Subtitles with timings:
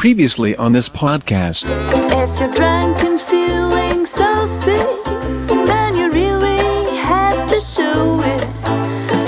[0.00, 1.66] Previously on this podcast.
[1.68, 5.04] If you're drunk and feeling so sick,
[5.66, 8.46] then you really have to show it.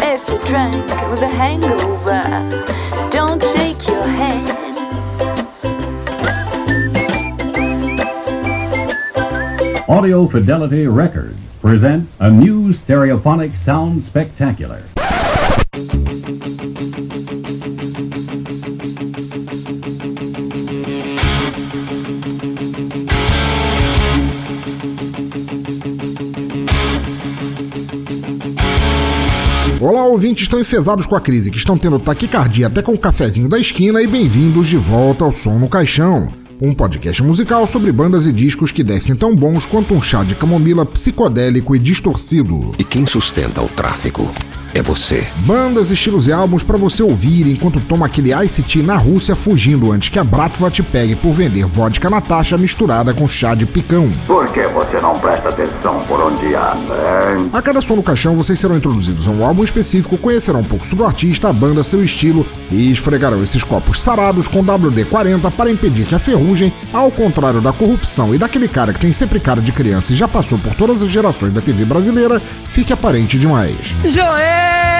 [0.02, 2.24] If you're drunk with a hangover,
[3.10, 4.48] don't shake your head.
[9.90, 14.82] Audio Fidelity Records presents a new stereophonic sound spectacular.
[30.32, 33.58] Ouvintes estão enfesados com a crise, que estão tendo taquicardia até com o cafezinho da
[33.58, 38.32] esquina e bem-vindos de volta ao Som no Caixão, um podcast musical sobre bandas e
[38.32, 42.72] discos que descem tão bons quanto um chá de camomila psicodélico e distorcido.
[42.78, 44.30] E quem sustenta o tráfico
[44.74, 45.26] é você.
[45.40, 49.92] Bandas, estilos e álbuns para você ouvir enquanto toma aquele Ice Tea na Rússia fugindo
[49.92, 54.10] antes que a Bratva te pegue por vender vodka Natasha misturada com chá de picão.
[54.26, 56.94] Por que você não presta atenção por onde anda?
[57.36, 57.50] hein?
[57.52, 60.86] A cada som no caixão, vocês serão introduzidos a um álbum específico, conhecerão um pouco
[60.86, 65.70] sobre o artista, a banda, seu estilo e esfregarão esses copos sarados com WD-40 para
[65.70, 69.60] impedir que a ferrugem, ao contrário da corrupção e daquele cara que tem sempre cara
[69.60, 73.76] de criança e já passou por todas as gerações da TV brasileira, fique aparente demais.
[74.04, 74.61] Joel!
[74.62, 74.91] Yay!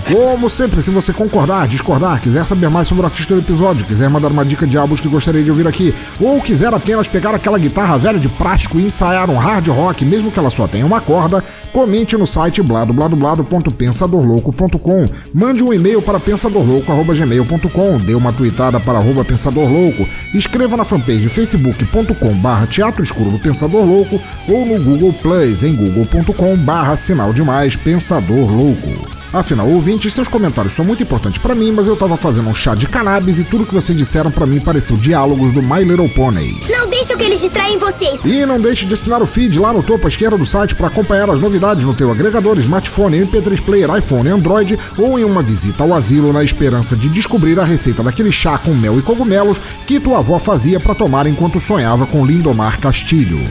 [0.00, 4.10] Como sempre, se você concordar, discordar, quiser saber mais sobre o artista do episódio, quiser
[4.10, 7.58] mandar uma dica de álbuns que gostaria de ouvir aqui, ou quiser apenas pegar aquela
[7.58, 11.00] guitarra velha de plástico e ensaiar um hard rock, mesmo que ela só tenha uma
[11.00, 19.24] corda, comente no site bladobladoblado.pensadorlouco.com, mande um e-mail para pensadorlouco.gmail.com, dê uma tweetada para arroba
[19.24, 25.62] pensadorlouco, escreva na fanpage facebook.com barra teatro escuro do Pensador Louco ou no Google Plus
[25.62, 29.15] em google.com barra sinal demais Pensador Louco.
[29.36, 32.74] Afinal, ouvintes, seus comentários são muito importantes pra mim, mas eu tava fazendo um chá
[32.74, 36.58] de cannabis e tudo que vocês disseram pra mim pareceu diálogos do My Little Pony.
[36.70, 38.18] Não deixam que eles distraem vocês.
[38.24, 40.86] E não deixe de assinar o feed lá no topo à esquerda do site para
[40.86, 45.84] acompanhar as novidades no teu agregador, smartphone, MP3 player, iPhone, Android ou em uma visita
[45.84, 50.00] ao asilo na esperança de descobrir a receita daquele chá com mel e cogumelos que
[50.00, 53.44] tua avó fazia pra tomar enquanto sonhava com Lindomar Castilho.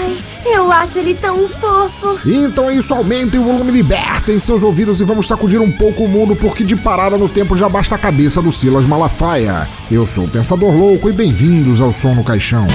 [0.00, 0.16] Ai,
[0.46, 2.18] eu acho ele tão fofo.
[2.24, 6.08] Então é isso, aumentem o volume, libertem seus ouvidos e vamos sacudir um pouco o
[6.08, 9.68] mundo, porque de parada no tempo já basta a cabeça do Silas Malafaia.
[9.90, 12.66] Eu sou o Pensador Louco e bem-vindos ao Som no Caixão.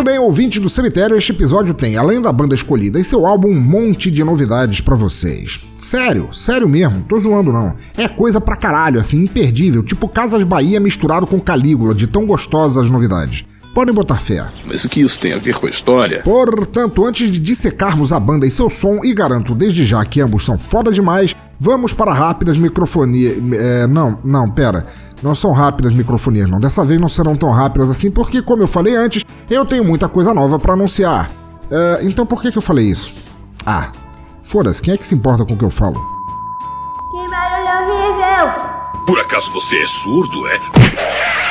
[0.00, 3.50] Muito bem, ouvinte do cemitério, este episódio tem, além da banda escolhida e seu álbum,
[3.50, 5.60] um monte de novidades pra vocês.
[5.82, 7.74] Sério, sério mesmo, tô zoando não.
[7.98, 12.84] É coisa pra caralho, assim, imperdível, tipo Casas Bahia misturado com Calígula, de tão gostosas
[12.84, 13.44] as novidades.
[13.74, 14.46] Podem botar fé.
[14.64, 16.22] Mas o que isso tem a ver com a história?
[16.22, 20.46] Portanto, antes de dissecarmos a banda e seu som, e garanto desde já que ambos
[20.46, 23.38] são foda demais, vamos para rápidas microfonias.
[23.52, 24.86] É, não, não, pera.
[25.22, 26.58] Não são rápidas microfonias, não.
[26.58, 30.08] Dessa vez não serão tão rápidas assim, porque, como eu falei antes, eu tenho muita
[30.08, 31.30] coisa nova para anunciar.
[31.70, 33.14] É, então por que, que eu falei isso?
[33.64, 33.92] Ah,
[34.42, 36.00] foda-se, quem é que se importa com o que eu falo?
[37.12, 38.80] Que barulho horrível.
[39.06, 41.49] Por acaso você é surdo, é?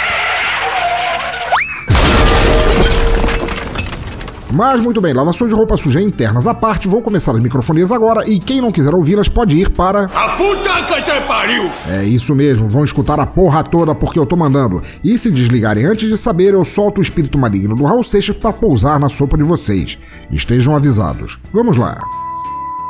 [4.52, 8.28] Mas muito bem, lavação de roupa suja internas à parte, vou começar as microfonias agora
[8.28, 10.06] e quem não quiser ouvi-las pode ir para.
[10.06, 11.70] A puta que te pariu!
[11.88, 14.82] É isso mesmo, vão escutar a porra toda porque eu tô mandando.
[15.04, 18.52] E se desligarem antes de saber, eu solto o espírito maligno do Raul Seixas pra
[18.52, 20.00] pousar na sopa de vocês.
[20.32, 21.40] Estejam avisados.
[21.54, 21.96] Vamos lá.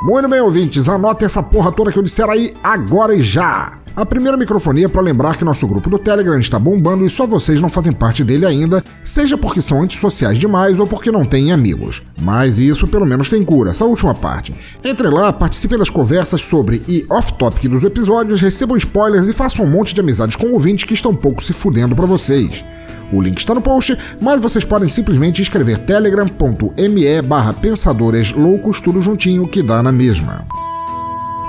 [0.02, 3.74] Muito bem, ouvintes, anotem essa porra toda que eu disser aí agora e já.
[4.00, 7.28] A primeira microfonia é para lembrar que nosso grupo do Telegram está bombando e só
[7.28, 11.52] vocês não fazem parte dele ainda, seja porque são antissociais demais ou porque não têm
[11.52, 12.02] amigos.
[12.18, 14.56] Mas isso pelo menos tem cura, essa última parte.
[14.86, 19.70] Entre lá, participem das conversas sobre e off-topic dos episódios, recebam spoilers e façam um
[19.70, 22.64] monte de amizades com ouvintes que estão pouco se fudendo para vocês.
[23.12, 29.02] O link está no post, mas vocês podem simplesmente escrever telegram.me barra pensadores loucos tudo
[29.02, 30.48] juntinho que dá na mesma.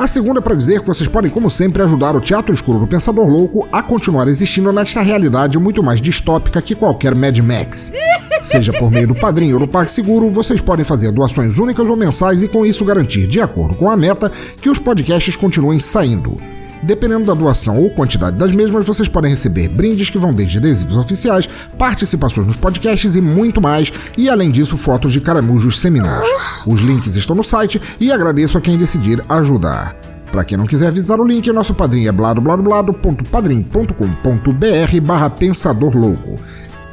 [0.01, 2.87] A segunda é para dizer que vocês podem, como sempre, ajudar o Teatro Escuro do
[2.87, 7.93] Pensador Louco a continuar existindo nesta realidade muito mais distópica que qualquer Mad Max.
[8.41, 11.97] Seja por meio do padrinho ou do Parque Seguro, vocês podem fazer doações únicas ou
[11.97, 14.33] mensais e com isso garantir, de acordo com a meta,
[14.63, 16.41] que os podcasts continuem saindo.
[16.83, 20.97] Dependendo da doação ou quantidade das mesmas, vocês podem receber brindes que vão desde adesivos
[20.97, 21.49] oficiais,
[21.79, 26.27] participações nos podcasts e muito mais, e além disso, fotos de caramujos seminais.
[26.67, 29.95] Os links estão no site e agradeço a quem decidir ajudar.
[30.33, 36.37] Para quem não quiser visitar o link, nosso padrinho é bladobladoblado.padrim.com.br barra Pensador Louco.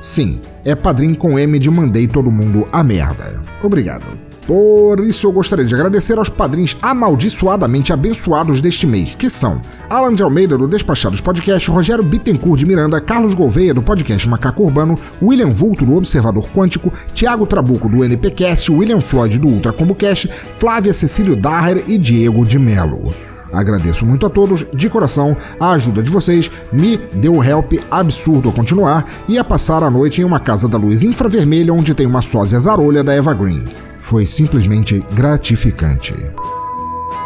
[0.02, 3.44] Sim, é padrinho com M de mandei todo mundo a merda.
[3.64, 4.27] Obrigado.
[4.48, 10.14] Por isso eu gostaria de agradecer aos padrinhos amaldiçoadamente abençoados deste mês, que são Alan
[10.14, 14.98] de Almeida do Despachados Podcast, Rogério Bittencourt de Miranda, Carlos Gouveia do podcast Macaco Urbano,
[15.22, 20.30] William Vulto do Observador Quântico, Tiago Trabuco do NPcast, William Floyd do Ultra Combo Cast,
[20.56, 23.14] Flávia Cecílio Daher e Diego de Melo.
[23.52, 28.50] Agradeço muito a todos, de coração, a ajuda de vocês me deu um help absurdo
[28.50, 32.06] a continuar e a passar a noite em uma casa da luz infravermelha onde tem
[32.06, 33.64] uma sósia zarolha da Eva Green.
[34.08, 36.14] Foi simplesmente gratificante.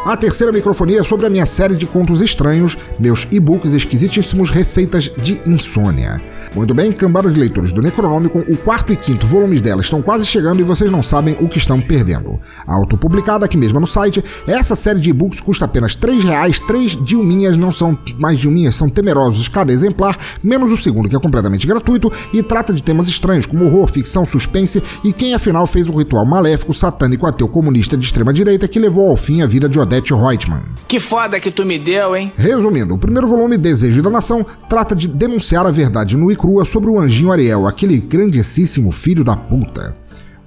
[0.04, 5.12] A terceira microfonia é sobre a minha série de contos estranhos, meus e-books esquisitíssimos Receitas
[5.22, 6.20] de Insônia.
[6.56, 10.26] Muito bem, cambada de leitores do Necronômico, o quarto e quinto volumes dela estão quase
[10.26, 12.42] chegando e vocês não sabem o que estão perdendo.
[12.66, 17.56] Autopublicada aqui mesmo no site, essa série de e-books custa apenas R$ reais, três dilminhas
[17.56, 22.12] não são mais dilminhas, são temerosos cada exemplar, menos o segundo que é completamente gratuito
[22.34, 26.26] e trata de temas estranhos como horror, ficção, suspense e quem afinal fez o ritual
[26.26, 30.14] maléfico satânico ateu comunista de extrema direita que levou ao fim a vida de Odette
[30.14, 30.62] Reutemann.
[30.88, 32.32] Que foda que tu me deu, hein?
[32.38, 36.64] Resumindo, o primeiro volume, Desejo da Nação, trata de denunciar a verdade nua e crua
[36.64, 39.94] sobre o anjinho Ariel, aquele grandíssimo filho da puta.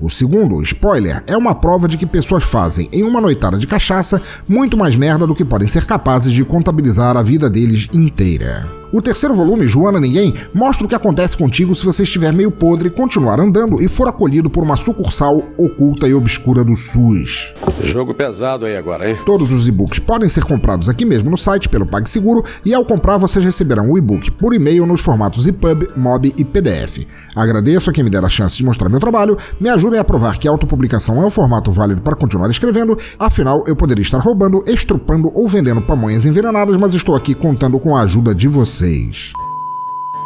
[0.00, 4.20] O segundo, spoiler, é uma prova de que pessoas fazem, em uma noitada de cachaça,
[4.48, 8.83] muito mais merda do que podem ser capazes de contabilizar a vida deles inteira.
[8.94, 12.88] O terceiro volume, Joana Ninguém, mostra o que acontece contigo se você estiver meio podre,
[12.88, 17.52] continuar andando e for acolhido por uma sucursal oculta e obscura do SUS.
[17.82, 19.18] Jogo pesado aí agora, hein?
[19.26, 23.16] Todos os e-books podem ser comprados aqui mesmo no site pelo PagSeguro e ao comprar
[23.16, 27.04] vocês receberão o e-book por e-mail nos formatos EPUB, MOB e PDF.
[27.34, 30.38] Agradeço a quem me der a chance de mostrar meu trabalho, me ajudem a provar
[30.38, 34.62] que a autopublicação é um formato válido para continuar escrevendo, afinal eu poderia estar roubando,
[34.68, 38.83] estrupando ou vendendo pamonhas envenenadas, mas estou aqui contando com a ajuda de vocês.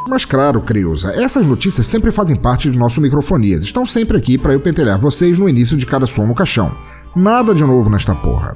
[0.08, 3.62] Mas claro, Creuza, essas notícias sempre fazem parte de nosso microfonias.
[3.62, 6.72] Estão sempre aqui para eu pentelhar vocês no início de cada som no caixão.
[7.14, 8.54] Nada de novo nesta porra.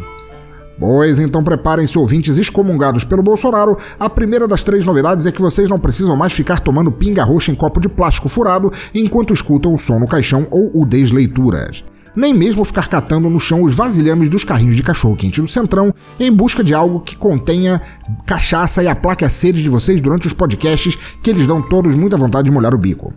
[0.79, 3.77] Pois então preparem-se ouvintes excomungados pelo Bolsonaro.
[4.01, 7.53] A primeira das três novidades é que vocês não precisam mais ficar tomando pinga roxa
[7.53, 12.35] em copo de plástico furado enquanto escutam o som no caixão ou o Desleituras nem
[12.35, 16.63] mesmo ficar catando no chão os vasilhames dos carrinhos de cachorro-quente do Centrão em busca
[16.63, 17.81] de algo que contenha
[18.27, 22.17] cachaça e aplaque a sede de vocês durante os podcasts que eles dão todos muita
[22.17, 23.13] vontade de molhar o bico.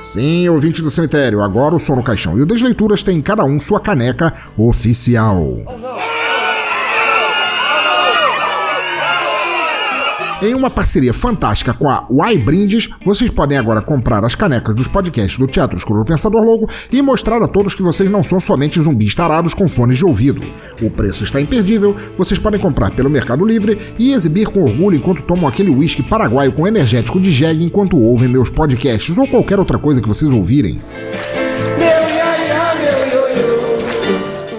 [0.00, 3.60] Sim, ouvinte do cemitério, agora o som no caixão e o Desleituras tem cada um
[3.60, 5.44] sua caneca oficial.
[10.42, 14.88] Em uma parceria fantástica com a Y Brindes, vocês podem agora comprar as canecas dos
[14.88, 18.80] podcasts do Teatro Escuro Pensador Logo e mostrar a todos que vocês não são somente
[18.80, 20.42] zumbis tarados com fones de ouvido.
[20.80, 25.22] O preço está imperdível, vocês podem comprar pelo Mercado Livre e exibir com orgulho enquanto
[25.22, 29.78] tomam aquele whisky paraguaio com energético de jegue enquanto ouvem meus podcasts ou qualquer outra
[29.78, 30.80] coisa que vocês ouvirem.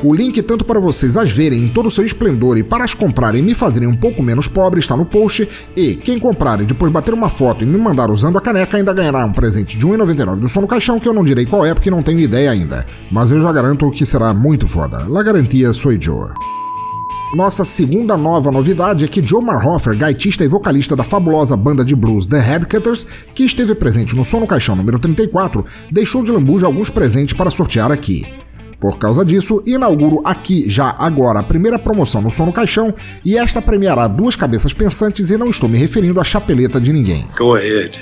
[0.03, 2.95] O link tanto para vocês as verem em todo o seu esplendor e para as
[2.95, 5.47] comprarem e me fazerem um pouco menos pobre está no post.
[5.77, 8.93] E quem comprar e depois bater uma foto e me mandar usando a caneca ainda
[8.93, 11.73] ganhará um presente de 1,99 do som no caixão que eu não direi qual é
[11.73, 12.83] porque não tenho ideia ainda.
[13.11, 15.05] Mas eu já garanto que será muito foda.
[15.07, 16.31] La garantia sou Joe.
[17.35, 21.95] Nossa segunda nova novidade é que Joe Marhofer, gaitista e vocalista da fabulosa banda de
[21.95, 26.65] blues The Headcutters, que esteve presente no Som no Caixão número 34, deixou de lambuja
[26.65, 28.25] alguns presentes para sortear aqui.
[28.81, 32.91] Por causa disso, inauguro aqui já agora a primeira promoção no Som no Caixão
[33.23, 37.27] e esta premiará duas cabeças pensantes e não estou me referindo à chapeleta de ninguém.
[37.37, 37.99] Go ahead.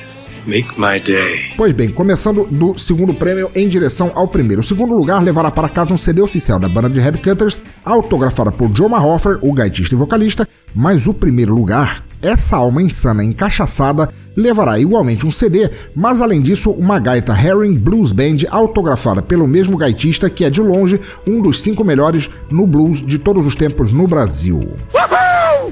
[0.48, 1.52] Make my day.
[1.58, 4.62] Pois bem, começando do segundo prêmio em direção ao primeiro.
[4.62, 8.72] O segundo lugar levará para casa um CD oficial da banda de Headcutters, autografada por
[8.74, 14.10] Joe Mahoffer, o gaitista e vocalista, mas o primeiro lugar, essa alma insana encaixaçada,
[14.40, 19.78] levará igualmente um CD, mas além disso, uma gaita Herring Blues Band autografada pelo mesmo
[19.78, 23.92] gaitista que é de longe um dos cinco melhores no blues de todos os tempos
[23.92, 24.74] no Brasil.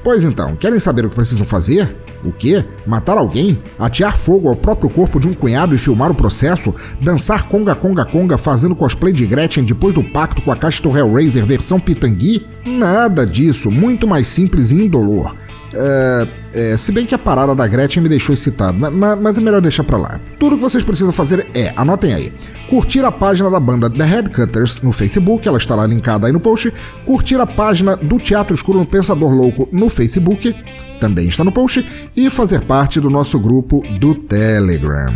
[0.04, 1.96] Pois então, querem saber o que precisam fazer?
[2.24, 2.64] O quê?
[2.86, 3.60] Matar alguém?
[3.78, 6.74] Atear fogo ao próprio corpo de um cunhado e filmar o processo?
[7.00, 11.46] Dançar conga conga conga fazendo cosplay de Gretchen depois do pacto com a do Hellraiser
[11.46, 12.46] versão Pitangui?
[12.66, 15.36] Nada disso, muito mais simples e indolor.
[15.78, 19.42] Uh, É, se bem que a parada da Gretchen me deixou excitado, mas, mas é
[19.42, 20.20] melhor deixar pra lá.
[20.40, 22.34] Tudo que vocês precisam fazer é, anotem aí,
[22.68, 26.72] curtir a página da banda The Headcutters no Facebook, ela estará linkada aí no post,
[27.06, 30.54] curtir a página do Teatro Escuro no Pensador Louco no Facebook,
[31.00, 35.14] também está no post, e fazer parte do nosso grupo do Telegram.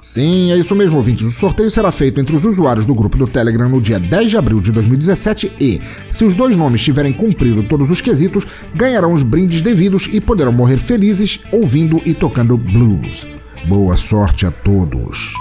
[0.00, 1.24] Sim, é isso mesmo, ouvintes.
[1.24, 4.36] O sorteio será feito entre os usuários do grupo do Telegram no dia 10 de
[4.36, 5.80] abril de 2017 e,
[6.10, 10.52] se os dois nomes tiverem cumprido todos os quesitos, ganharão os brindes devidos e poderão
[10.52, 13.26] morrer felizes ouvindo e tocando blues.
[13.66, 15.32] Boa sorte a todos!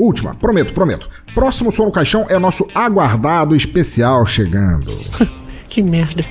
[0.00, 1.10] Última, prometo, prometo.
[1.34, 4.96] Próximo som no caixão é nosso aguardado especial chegando.
[5.68, 6.24] que merda.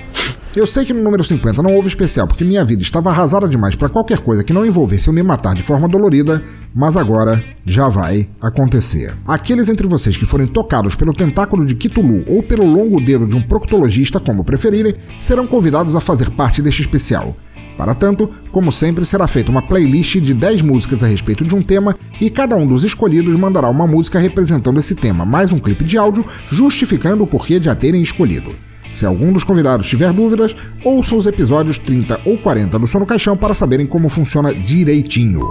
[0.55, 3.75] Eu sei que no número 50 não houve especial porque minha vida estava arrasada demais
[3.75, 7.87] para qualquer coisa que não envolvesse eu me matar de forma dolorida, mas agora já
[7.87, 9.15] vai acontecer.
[9.27, 13.35] Aqueles entre vocês que forem tocados pelo tentáculo de Kitulu ou pelo longo dedo de
[13.35, 17.35] um proctologista, como preferirem, serão convidados a fazer parte deste especial.
[17.79, 21.61] Para tanto, como sempre, será feita uma playlist de 10 músicas a respeito de um
[21.61, 25.85] tema e cada um dos escolhidos mandará uma música representando esse tema, mais um clipe
[25.85, 28.53] de áudio justificando o porquê de a terem escolhido.
[28.91, 33.37] Se algum dos convidados tiver dúvidas, ouçam os episódios 30 ou 40 do Sono Caixão
[33.37, 35.47] para saberem como funciona direitinho.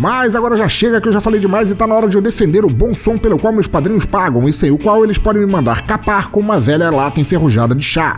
[0.00, 2.20] Mas agora já chega que eu já falei demais e tá na hora de eu
[2.20, 5.46] defender o bom som pelo qual meus padrinhos pagam e sem o qual eles podem
[5.46, 8.16] me mandar capar com uma velha lata enferrujada de chá.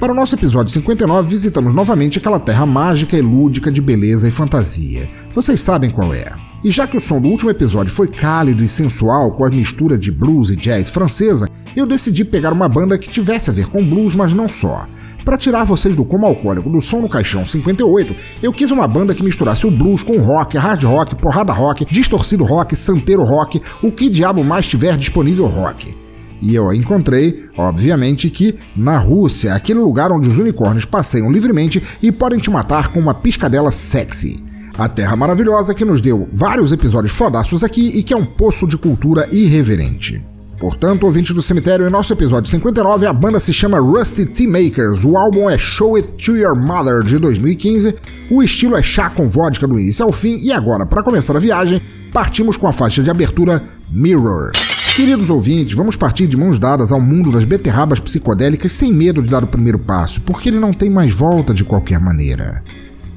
[0.00, 4.30] Para o nosso episódio 59, visitamos novamente aquela terra mágica e lúdica de beleza e
[4.30, 5.10] fantasia.
[5.34, 6.32] Vocês sabem qual é.
[6.64, 9.98] E já que o som do último episódio foi cálido e sensual com a mistura
[9.98, 13.84] de blues e jazz francesa, eu decidi pegar uma banda que tivesse a ver com
[13.84, 14.86] blues, mas não só.
[15.22, 19.14] Para tirar vocês do coma alcoólico do som no caixão 58, eu quis uma banda
[19.14, 23.92] que misturasse o blues com rock, hard rock, porrada rock, distorcido rock, santeiro rock, o
[23.92, 25.99] que diabo mais tiver disponível rock.
[26.42, 31.82] E eu a encontrei, obviamente, que na Rússia, aquele lugar onde os unicórnios passeiam livremente
[32.02, 34.42] e podem te matar com uma piscadela sexy.
[34.78, 38.66] A Terra Maravilhosa que nos deu vários episódios fodaços aqui e que é um poço
[38.66, 40.24] de cultura irreverente.
[40.60, 45.04] Portanto, ouvinte do cemitério, em nosso episódio 59, a banda se chama Rusty Tea Makers,
[45.04, 47.94] o álbum é Show It to Your Mother de 2015,
[48.30, 51.40] o estilo é chá com vodka do início ao fim, e agora, para começar a
[51.40, 51.80] viagem,
[52.12, 54.52] partimos com a faixa de abertura Mirror.
[54.94, 59.30] Queridos ouvintes, vamos partir de mãos dadas ao mundo das beterrabas psicodélicas sem medo de
[59.30, 62.62] dar o primeiro passo, porque ele não tem mais volta de qualquer maneira.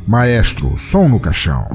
[0.08, 1.68] Maestro, som no caixão.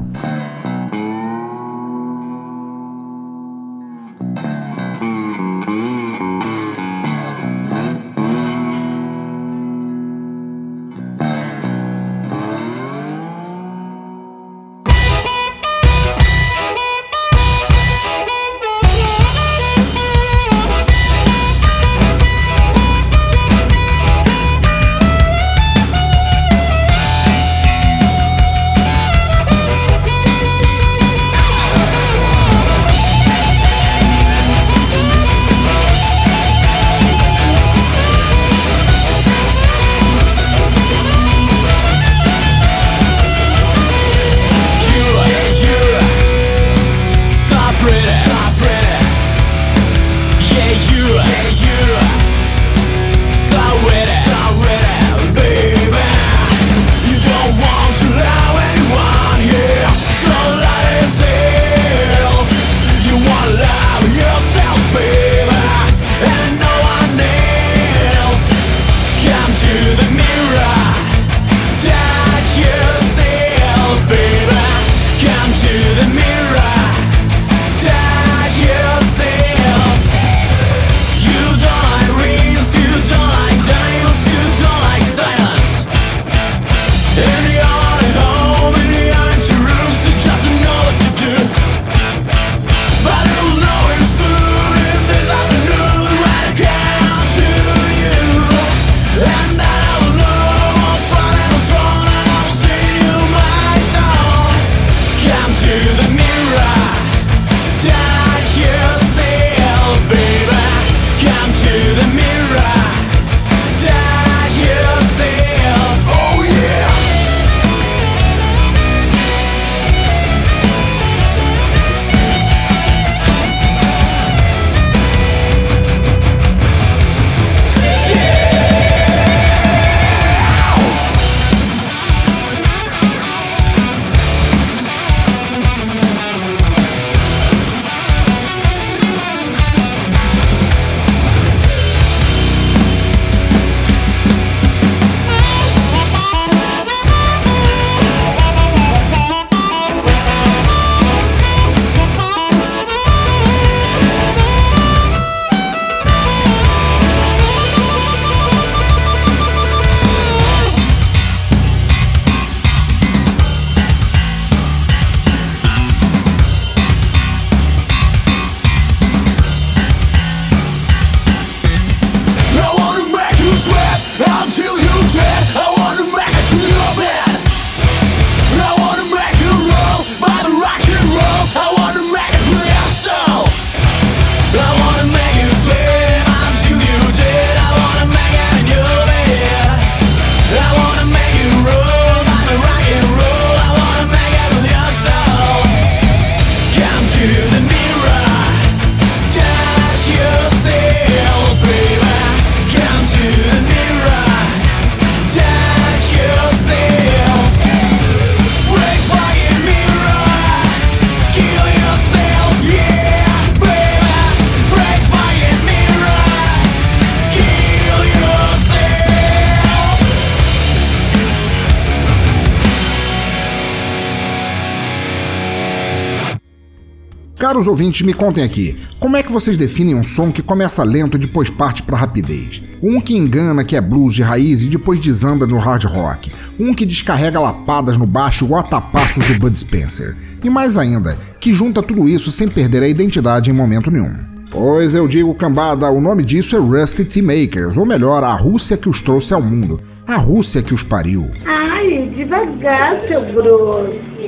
[227.59, 231.17] Caros ouvintes, me contem aqui, como é que vocês definem um som que começa lento
[231.17, 232.63] e depois parte para rapidez?
[232.81, 236.31] Um que engana que é blues de raiz e depois desanda no hard rock.
[236.57, 240.15] Um que descarrega lapadas no baixo igual a do Bud Spencer.
[240.41, 244.15] E mais ainda, que junta tudo isso sem perder a identidade em momento nenhum.
[244.49, 248.77] Pois eu digo, cambada, o nome disso é Rusty Tea Makers, ou melhor, a Rússia
[248.77, 251.29] que os trouxe ao mundo, a Rússia que os pariu.
[251.45, 254.18] Ai, devagar, seu grosso.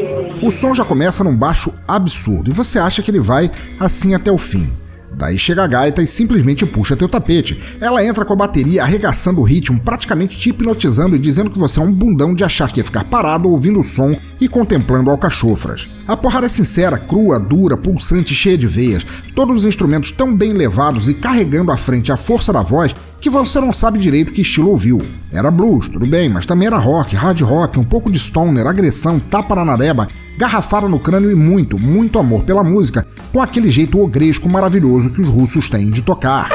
[0.42, 4.32] O som já começa num baixo absurdo e você acha que ele vai assim até
[4.32, 4.70] o fim.
[5.14, 7.58] Daí chega a gaita e simplesmente puxa teu tapete.
[7.80, 11.80] Ela entra com a bateria arregaçando o ritmo, praticamente te hipnotizando e dizendo que você
[11.80, 15.88] é um bundão de achar que ia ficar parado ouvindo o som e contemplando alcachofras.
[16.08, 19.06] A porrada é sincera, crua, dura, pulsante, cheia de veias,
[19.36, 23.30] todos os instrumentos tão bem levados e carregando à frente a força da voz que
[23.30, 25.00] você não sabe direito que estilo ouviu.
[25.32, 29.20] Era blues, tudo bem, mas também era rock, hard rock, um pouco de stoner, agressão,
[29.20, 34.00] tapa na nareba, garrafada no crânio e muito, muito amor pela música, com aquele jeito
[34.00, 36.50] ogresco maravilhoso que os russos têm de tocar.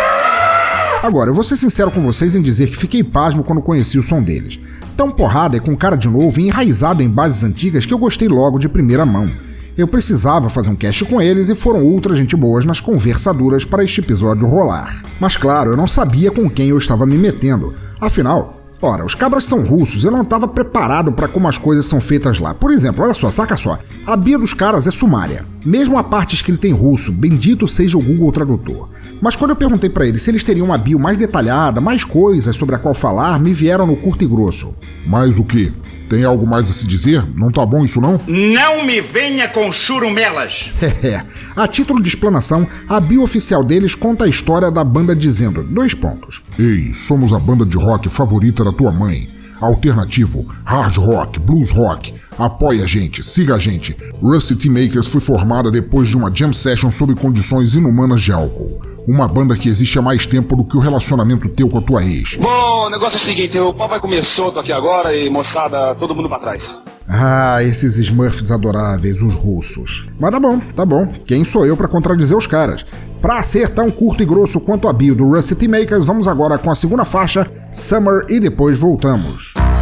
[1.00, 4.02] Agora, eu vou ser sincero com vocês em dizer que fiquei pasmo quando conheci o
[4.02, 4.58] som deles.
[4.96, 8.26] Tão porrada e com cara de novo e enraizado em bases antigas que eu gostei
[8.26, 9.30] logo de primeira mão.
[9.76, 13.84] Eu precisava fazer um cast com eles e foram ultra gente boas nas conversaduras para
[13.84, 15.02] este episódio rolar.
[15.20, 17.74] Mas claro, eu não sabia com quem eu estava me metendo.
[18.00, 21.98] Afinal, Ora, os cabras são russos, eu não estava preparado para como as coisas são
[21.98, 22.52] feitas lá.
[22.52, 23.78] Por exemplo, olha só, saca só.
[24.04, 25.46] A bio dos caras é sumária.
[25.64, 28.90] Mesmo a parte escrita em russo, bendito seja o Google Tradutor.
[29.20, 32.54] Mas quando eu perguntei para eles se eles teriam uma bio mais detalhada, mais coisas
[32.54, 34.74] sobre a qual falar, me vieram no curto e grosso.
[35.06, 35.72] Mais o quê?
[36.08, 37.24] Tem algo mais a se dizer?
[37.36, 38.20] Não tá bom isso não?
[38.26, 40.72] Não me venha com churumelas!
[41.06, 41.22] É,
[41.54, 45.94] a título de explanação, a bio oficial deles conta a história da banda dizendo, dois
[45.94, 46.42] pontos.
[46.58, 49.28] Ei, somos a banda de rock favorita da tua mãe.
[49.60, 52.14] Alternativo, hard rock, blues rock.
[52.38, 53.96] Apoie a gente, siga a gente.
[54.20, 58.95] Rusty Makers foi formada depois de uma jam session sob condições inumanas de álcool.
[59.06, 62.02] Uma banda que existe há mais tempo do que o relacionamento teu com a tua
[62.04, 62.34] ex.
[62.34, 65.94] Bom, o negócio é o seguinte, o pau vai comer solto aqui agora e moçada,
[65.94, 66.82] todo mundo pra trás.
[67.08, 70.06] Ah, esses Smurfs adoráveis, os russos.
[70.18, 71.12] Mas tá bom, tá bom.
[71.24, 72.84] Quem sou eu para contradizer os caras?
[73.22, 76.70] Pra ser tão curto e grosso quanto a bio do Rusty Makers, vamos agora com
[76.70, 79.54] a segunda faixa, Summer, e depois voltamos.
[79.54, 79.75] olha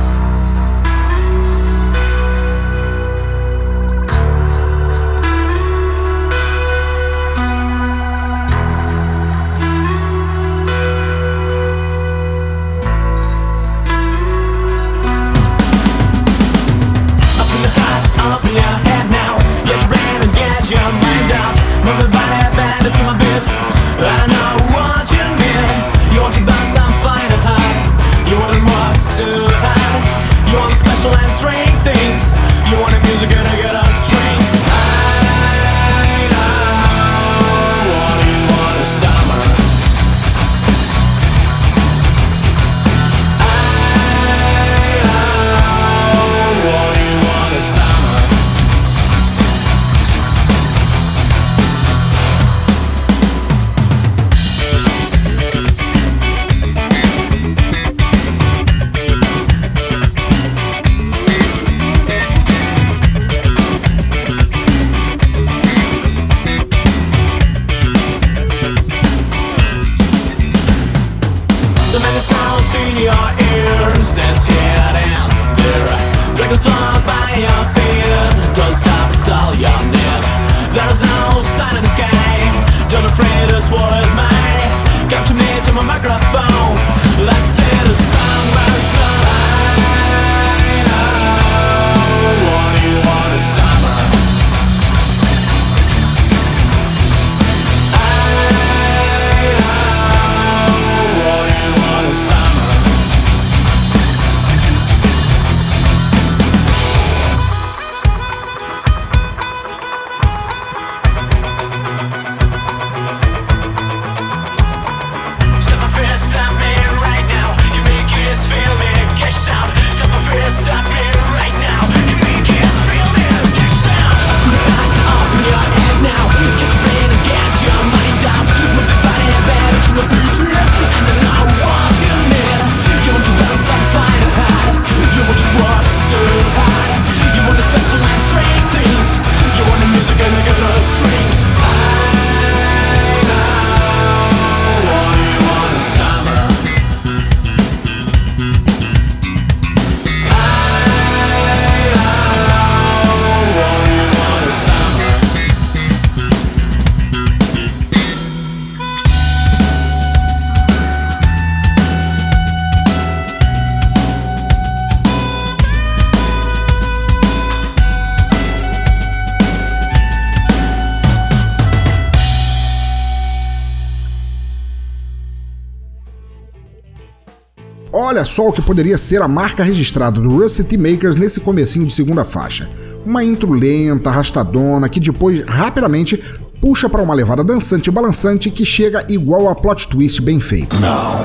[178.35, 180.77] só o que poderia ser a marca registrada do Rusty T.
[180.77, 182.69] Makers nesse comecinho de segunda faixa.
[183.07, 186.21] Uma intro lenta, arrastadona, que depois rapidamente
[186.61, 190.75] puxa para uma levada dançante e balançante que chega igual a plot twist bem feito.
[190.81, 191.25] Não,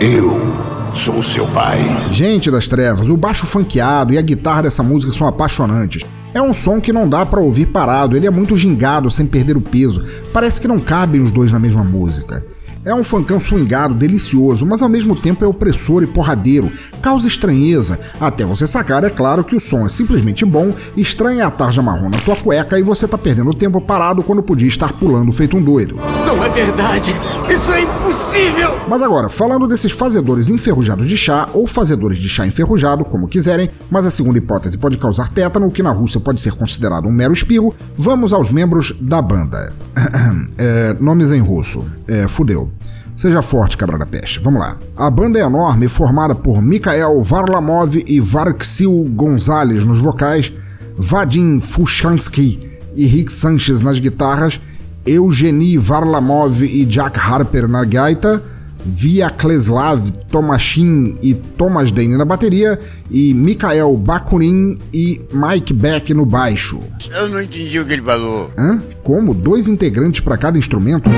[0.00, 1.80] eu Sou seu pai.
[2.10, 6.02] Gente das trevas, o baixo funkeado e a guitarra dessa música são apaixonantes.
[6.32, 9.54] É um som que não dá para ouvir parado, ele é muito gingado sem perder
[9.54, 10.02] o peso.
[10.32, 12.42] Parece que não cabem os dois na mesma música.
[12.84, 16.70] É um funkão swingado, delicioso, mas ao mesmo tempo é opressor e porradeiro,
[17.02, 21.50] causa estranheza, até você sacar, é claro, que o som é simplesmente bom, estranha a
[21.50, 25.32] tarja marrom na tua cueca e você tá perdendo tempo parado quando podia estar pulando
[25.32, 25.96] feito um doido.
[26.24, 27.14] Não é verdade!
[27.52, 28.78] Isso é impossível!
[28.88, 33.70] Mas agora, falando desses fazedores enferrujados de chá, ou fazedores de chá enferrujado, como quiserem,
[33.90, 37.12] mas a segunda hipótese pode causar tétano, o que na Rússia pode ser considerado um
[37.12, 39.72] mero espirro, vamos aos membros da banda.
[40.56, 41.84] é, nomes em russo.
[42.06, 42.70] É, fudeu.
[43.18, 44.38] Seja forte, cabra da peste.
[44.38, 44.78] Vamos lá.
[44.96, 50.52] A banda é enorme, formada por Mikhail Varlamov e Varksil Gonzalez nos vocais,
[50.96, 54.60] Vadim Fushansky e Rick Sanchez nas guitarras,
[55.04, 58.40] Eugenie Varlamov e Jack Harper na gaita,
[58.86, 62.78] Vyacheslav Tomashin e Thomas Dane na bateria
[63.10, 66.78] e Mikhael Bakunin e Mike Beck no baixo.
[67.10, 68.52] Eu não entendi o que ele falou.
[68.56, 68.80] Hã?
[69.02, 69.34] Como?
[69.34, 71.10] Dois integrantes para cada instrumento?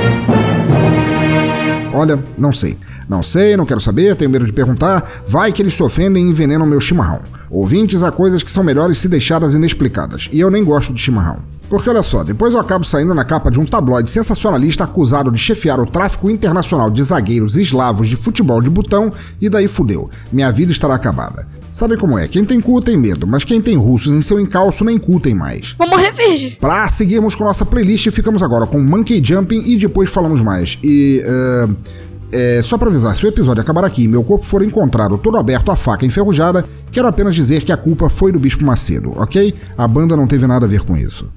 [1.92, 2.78] Olha, não sei.
[3.08, 5.08] Não sei, não quero saber, tenho medo de perguntar.
[5.26, 7.20] Vai que eles se ofendem e envenenam meu chimarrão.
[7.50, 10.28] Ouvintes há coisas que são melhores se deixadas inexplicadas.
[10.30, 11.40] E eu nem gosto de chimarrão.
[11.68, 15.38] Porque olha só, depois eu acabo saindo na capa de um tabloide sensacionalista acusado de
[15.38, 20.10] chefiar o tráfico internacional de zagueiros eslavos de futebol de botão e daí fudeu.
[20.32, 21.46] Minha vida estará acabada.
[21.72, 22.26] Sabe como é?
[22.26, 25.34] Quem tem cu tem medo, mas quem tem russos em seu encalço nem cu tem
[25.34, 25.74] mais.
[25.78, 26.56] Vou morrer virgem.
[26.60, 30.78] Pra seguirmos com nossa playlist, ficamos agora com Monkey Jumping e depois falamos mais.
[30.82, 31.22] E.
[31.24, 31.76] Uh,
[32.32, 35.36] é, só pra avisar, se o episódio acabar aqui e meu corpo for encontrado todo
[35.36, 39.52] aberto a faca enferrujada, quero apenas dizer que a culpa foi do Bispo Macedo, ok?
[39.76, 41.28] A banda não teve nada a ver com isso.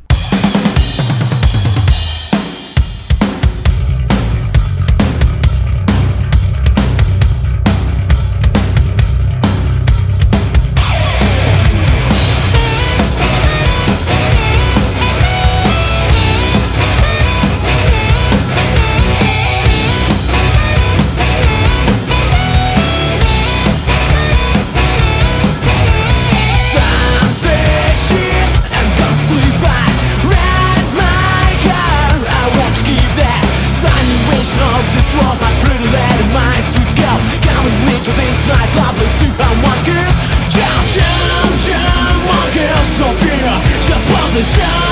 [44.34, 44.83] the show.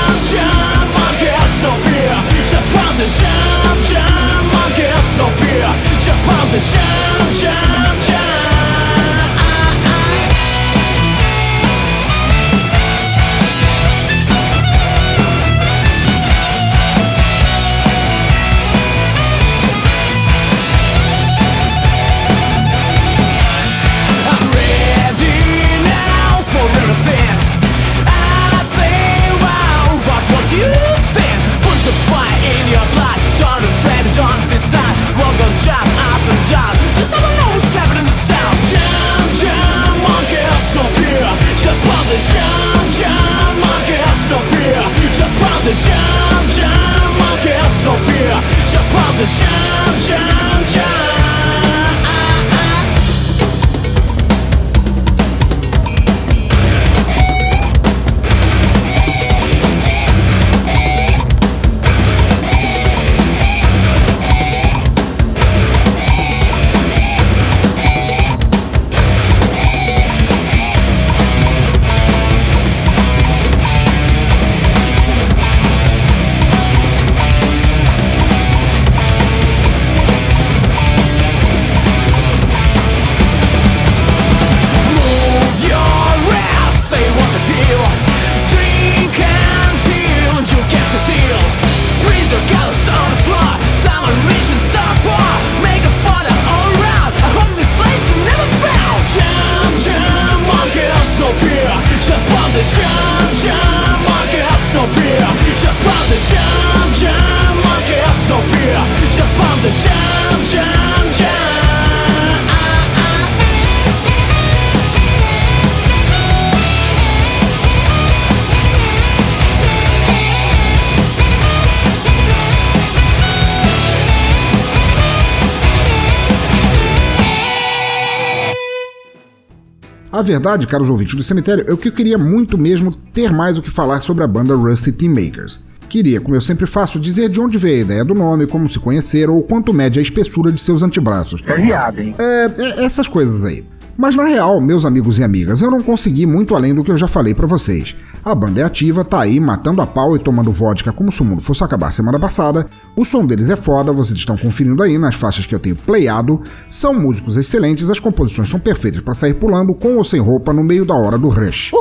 [130.32, 133.70] Verdade, caros ouvintes do cemitério, é que eu queria muito mesmo ter mais o que
[133.70, 135.60] falar sobre a banda Rusty Team Makers.
[135.88, 138.78] Queria, como eu sempre faço, dizer de onde veio a ideia do nome, como se
[138.78, 141.42] conheceram ou quanto mede a espessura de seus antebraços.
[141.46, 142.14] É viado, hein?
[142.18, 143.62] É, é, essas coisas aí.
[143.96, 146.96] Mas na real, meus amigos e amigas, eu não consegui muito além do que eu
[146.96, 147.94] já falei para vocês.
[148.24, 151.24] A banda é ativa, tá aí matando a pau e tomando vodka como se o
[151.24, 152.66] mundo fosse acabar semana passada.
[152.96, 156.40] O som deles é foda, vocês estão conferindo aí nas faixas que eu tenho playado.
[156.70, 160.62] São músicos excelentes, as composições são perfeitas para sair pulando com ou sem roupa no
[160.62, 161.72] meio da hora do rush.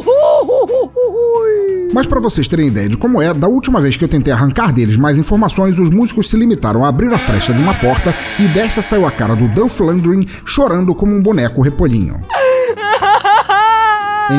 [1.94, 4.72] Mas para vocês terem ideia de como é, da última vez que eu tentei arrancar
[4.74, 8.48] deles mais informações, os músicos se limitaram a abrir a fresta de uma porta e
[8.48, 12.01] desta saiu a cara do Dolph Lundgren chorando como um boneco repolhinho.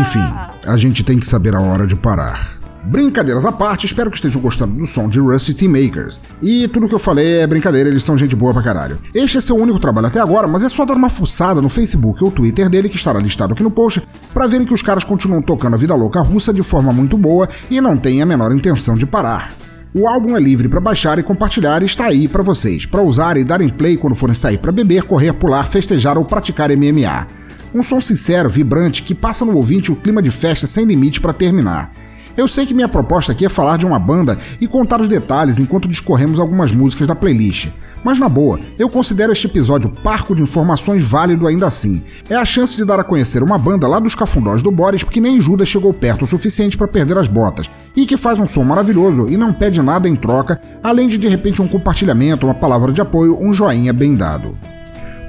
[0.00, 0.24] Enfim,
[0.66, 2.62] a gente tem que saber a hora de parar.
[2.84, 6.20] Brincadeiras à parte, espero que estejam gostando do som de Rusty Team Makers.
[6.40, 8.98] E tudo que eu falei é brincadeira, eles são gente boa pra caralho.
[9.14, 12.24] Este é seu único trabalho até agora, mas é só dar uma fuçada no Facebook
[12.24, 14.02] ou Twitter dele, que estará listado aqui no post,
[14.34, 17.48] para verem que os caras continuam tocando a vida louca russa de forma muito boa
[17.70, 19.52] e não têm a menor intenção de parar.
[19.94, 23.36] O álbum é livre para baixar e compartilhar e está aí para vocês, para usar
[23.36, 27.41] e darem play quando forem sair para beber, correr, pular, festejar ou praticar MMA.
[27.74, 31.32] Um som sincero, vibrante, que passa no ouvinte o clima de festa sem limite para
[31.32, 31.90] terminar.
[32.36, 35.58] Eu sei que minha proposta aqui é falar de uma banda e contar os detalhes
[35.58, 37.68] enquanto discorremos algumas músicas da playlist.
[38.02, 42.02] Mas na boa, eu considero este episódio parco de informações válido ainda assim.
[42.28, 45.20] É a chance de dar a conhecer uma banda lá dos cafundós do Boris que
[45.20, 48.64] nem Judas chegou perto o suficiente para perder as botas, e que faz um som
[48.64, 52.92] maravilhoso e não pede nada em troca, além de de repente um compartilhamento, uma palavra
[52.92, 54.56] de apoio, um joinha bem dado.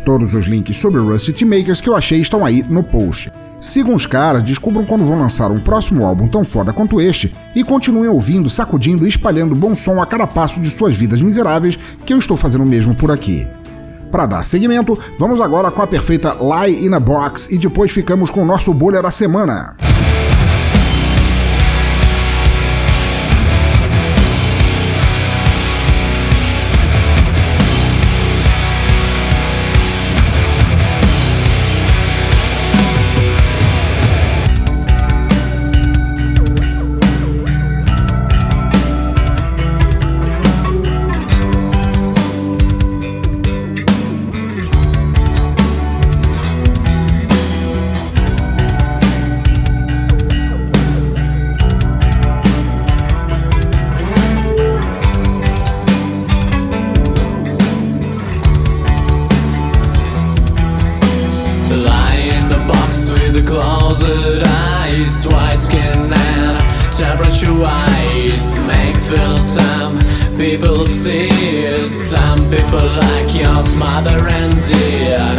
[0.05, 3.31] Todos os links sobre Rusty Makers que eu achei estão aí no post.
[3.59, 7.63] Sigam os caras, descubram quando vão lançar um próximo álbum tão foda quanto este e
[7.63, 12.13] continuem ouvindo, sacudindo e espalhando bom som a cada passo de suas vidas miseráveis, que
[12.13, 13.47] eu estou fazendo o mesmo por aqui.
[14.11, 18.29] Para dar seguimento, vamos agora com a perfeita Lie in a Box e depois ficamos
[18.29, 19.77] com o nosso bolha da semana.
[63.93, 66.59] Frozen eyes, white skin and
[66.91, 69.99] temperature wise Make feel some
[70.35, 71.91] people see it.
[71.91, 75.29] Some people like your mother and dear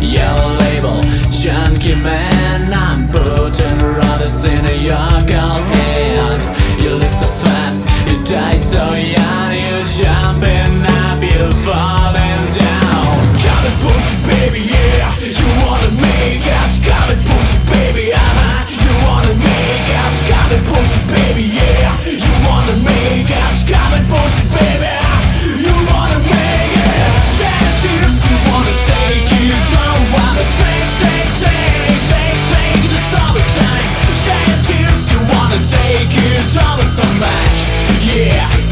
[0.00, 2.72] Yellow label, junkie man.
[2.72, 9.52] I'm putting rudders in your girl hand You live so fast, you die so young
[9.52, 13.20] You jumping up, you falling down.
[13.44, 15.12] Got it pushing baby, yeah.
[15.20, 18.68] You wanna make it, got it pushing baby, uh-huh.
[18.84, 21.92] You wanna make out, come and push it, baby, yeah.
[22.04, 25.64] You wanna make out, come and push it, baby uh-huh.
[25.64, 26.88] You wanna make it.
[28.28, 29.48] You wanna take You
[30.12, 31.78] wanna take, take, take
[32.08, 33.88] Take, take this time.
[35.10, 36.38] You wanna take You
[38.08, 38.67] yeah.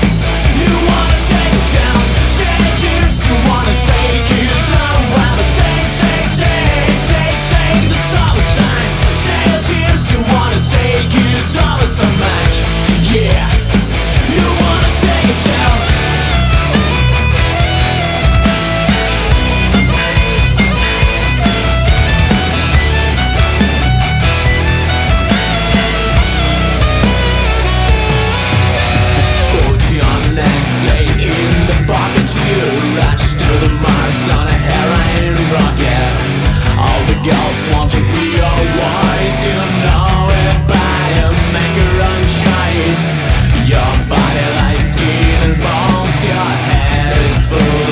[47.59, 47.86] soul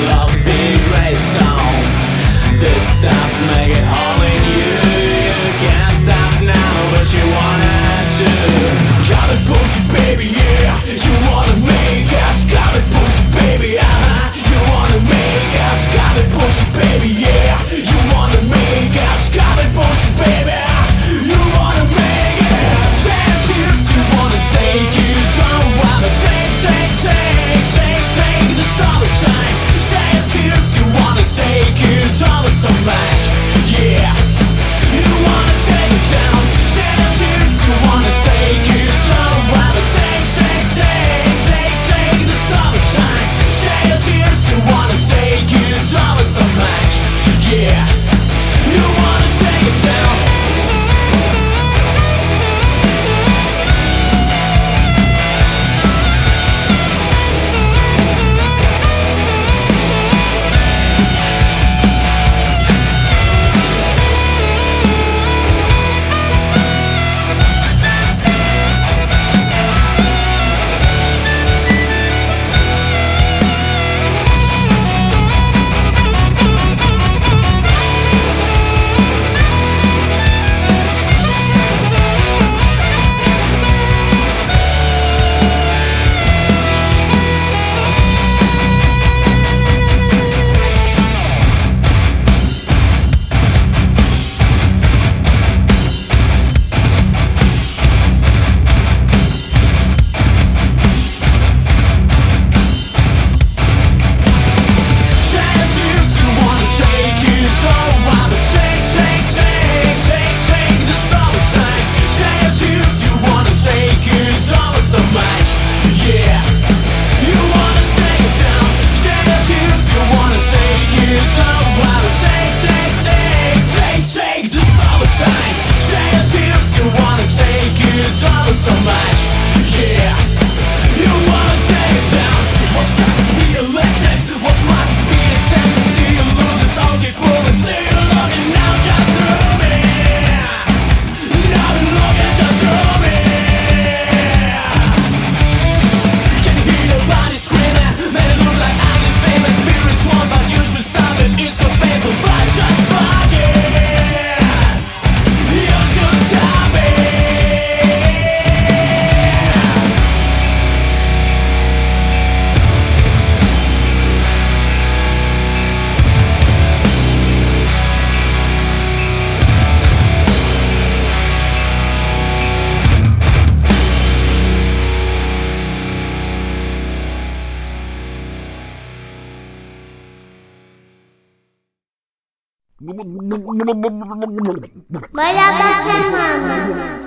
[184.45, 187.01] Bora da semana.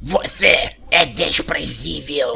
[0.00, 2.34] Você é desprezível.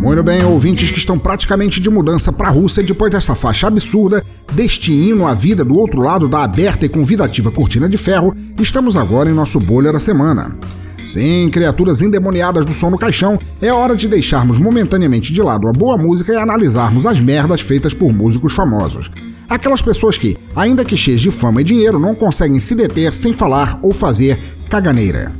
[0.00, 4.24] Muito bem, ouvintes que estão praticamente de mudança para a Rússia depois dessa faixa absurda,
[4.52, 8.96] deste hino à vida do outro lado da aberta e convidativa cortina de ferro, estamos
[8.96, 10.56] agora em nosso bolha da semana.
[11.04, 15.72] Sim, criaturas endemoniadas do som no caixão, é hora de deixarmos momentaneamente de lado a
[15.72, 19.10] boa música e analisarmos as merdas feitas por músicos famosos.
[19.48, 23.34] Aquelas pessoas que, ainda que cheias de fama e dinheiro, não conseguem se deter sem
[23.34, 24.38] falar ou fazer
[24.70, 25.32] caganeira.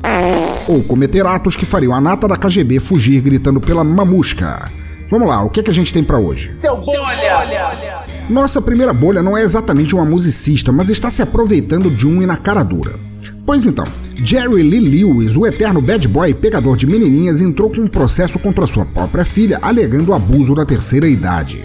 [0.68, 4.70] Ou cometer atos que fariam a nata da KGB fugir gritando pela mamusca.
[5.10, 6.54] Vamos lá, o que, é que a gente tem para hoje?
[6.58, 8.02] Seu bolha!
[8.28, 12.26] Nossa primeira bolha não é exatamente uma musicista, mas está se aproveitando de um e
[12.26, 13.11] na cara dura.
[13.45, 13.84] Pois então,
[14.22, 18.38] Jerry Lee Lewis, o eterno bad boy e pegador de menininhas, entrou com um processo
[18.38, 21.64] contra sua própria filha, alegando abuso da terceira idade.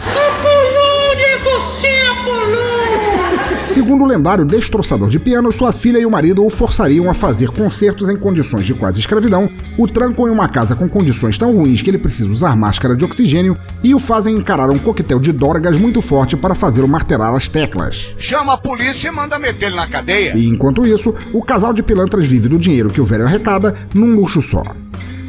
[3.67, 7.49] Segundo o lendário destroçador de piano, sua filha e o marido o forçariam a fazer
[7.49, 11.81] concertos em condições de quase escravidão, o trancam em uma casa com condições tão ruins
[11.81, 15.77] que ele precisa usar máscara de oxigênio e o fazem encarar um coquetel de dorgas
[15.77, 18.15] muito forte para fazê-lo martelar as teclas.
[18.17, 20.37] Chama a polícia e manda meter ele na cadeia.
[20.37, 24.15] E enquanto isso, o casal de pilantras vive do dinheiro que o velho arrecada num
[24.15, 24.63] luxo só.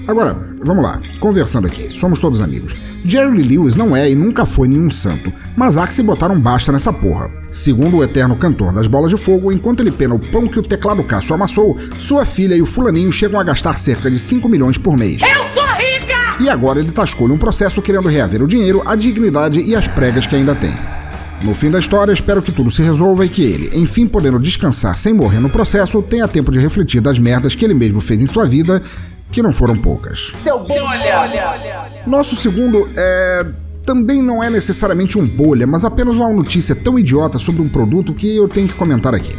[0.09, 0.35] Agora,
[0.65, 2.75] vamos lá, conversando aqui, somos todos amigos.
[3.05, 6.41] Jerry Lewis não é e nunca foi nenhum santo, mas há que se botar um
[6.41, 7.31] basta nessa porra.
[7.53, 10.63] Segundo o eterno cantor das bolas de fogo, enquanto ele pena o pão que o
[10.63, 14.79] teclado Cássio amassou, sua filha e o fulaninho chegam a gastar cerca de 5 milhões
[14.79, 15.21] por mês.
[15.21, 16.43] Eu sou rica!
[16.43, 20.27] E agora ele tascou-lhe um processo querendo reaver o dinheiro, a dignidade e as pregas
[20.27, 20.75] que ainda tem.
[21.45, 24.97] No fim da história, espero que tudo se resolva e que ele, enfim podendo descansar
[24.97, 28.27] sem morrer no processo, tenha tempo de refletir das merdas que ele mesmo fez em
[28.27, 28.83] sua vida
[29.31, 30.33] que não foram poucas.
[30.43, 32.03] Seu bolha!
[32.07, 33.47] Nosso segundo é.
[33.85, 38.13] Também não é necessariamente um bolha, mas apenas uma notícia tão idiota sobre um produto
[38.13, 39.35] que eu tenho que comentar aqui.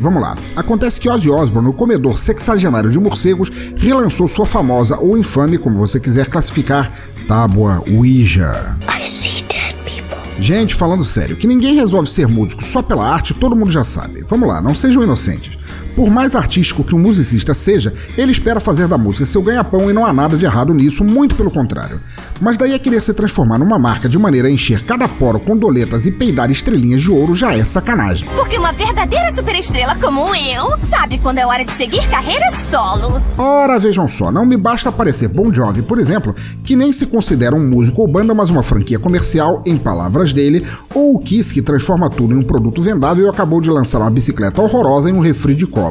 [0.00, 0.36] Vamos lá.
[0.56, 5.76] Acontece que Ozzy Osbourne, o comedor sexagenário de morcegos, relançou sua famosa ou infame, como
[5.76, 6.90] você quiser classificar,
[7.26, 8.78] tábua Ouija.
[8.88, 10.16] I see dead people.
[10.40, 14.24] Gente, falando sério, que ninguém resolve ser músico só pela arte, todo mundo já sabe.
[14.28, 15.57] Vamos lá, não sejam inocentes.
[15.98, 19.92] Por mais artístico que um musicista seja, ele espera fazer da música seu ganha-pão e
[19.92, 22.00] não há nada de errado nisso, muito pelo contrário.
[22.40, 25.56] Mas daí a querer se transformar numa marca de maneira a encher cada poro com
[25.56, 28.28] doletas e peidar estrelinhas de ouro já é sacanagem.
[28.36, 33.20] Porque uma verdadeira superestrela como eu sabe quando é hora de seguir carreira solo.
[33.36, 36.32] Ora, vejam só, não me basta aparecer Bon Jovi, por exemplo,
[36.62, 40.64] que nem se considera um músico ou banda, mas uma franquia comercial, em palavras dele,
[40.94, 44.12] ou o Kiss que transforma tudo em um produto vendável e acabou de lançar uma
[44.12, 45.87] bicicleta horrorosa em um refri de cola.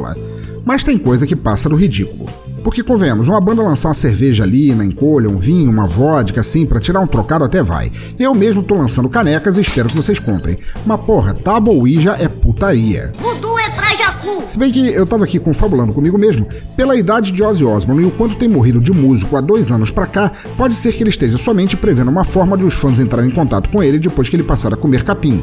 [0.65, 2.27] Mas tem coisa que passa do ridículo.
[2.67, 6.65] Porque convenhamos, uma banda lançar uma cerveja ali na encolha, um vinho, uma vodka, assim,
[6.65, 7.89] pra tirar um trocado até vai.
[8.19, 10.57] Eu mesmo tô lançando canecas e espero que vocês comprem.
[10.85, 13.13] Mas porra, Tábua Ouija é putaria.
[13.19, 14.43] Voodoo é pra Jacu.
[14.49, 16.45] Se bem que eu tava aqui confabulando comigo mesmo,
[16.75, 19.89] pela idade de Ozzy Osbourne e o quanto tem morrido de músico há dois anos
[19.89, 23.29] pra cá, pode ser que ele esteja somente prevendo uma forma de os fãs entrarem
[23.29, 25.41] em contato com ele depois que ele passar a comer capim.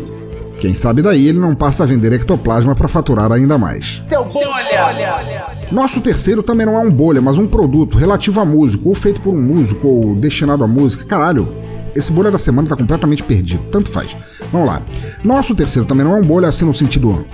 [0.59, 4.03] Quem sabe daí ele não passa a vender ectoplasma para faturar ainda mais.
[4.07, 5.57] Seu bolha!
[5.71, 9.21] Nosso terceiro também não é um bolha, mas um produto relativo a músico, ou feito
[9.21, 11.05] por um músico, ou destinado à música.
[11.05, 11.49] Caralho,
[11.95, 14.17] esse bolha da semana tá completamente perdido, tanto faz.
[14.53, 14.83] Vamos lá.
[15.23, 17.25] Nosso terceiro também não é um bolha assim no sentido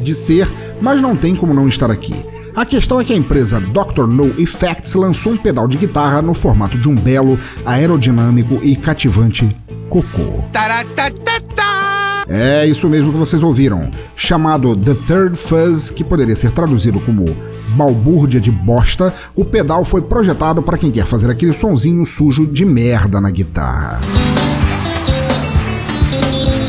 [0.00, 0.48] de ser,
[0.80, 2.14] mas não tem como não estar aqui.
[2.54, 4.06] A questão é que a empresa Dr.
[4.06, 9.48] No Effects lançou um pedal de guitarra no formato de um belo, aerodinâmico e cativante
[9.88, 10.42] cocô.
[12.28, 17.34] É isso mesmo que vocês ouviram, chamado The Third Fuzz, que poderia ser traduzido como
[17.74, 22.64] balbúrdia de bosta, o pedal foi projetado para quem quer fazer aquele sonzinho sujo de
[22.64, 24.00] merda na guitarra.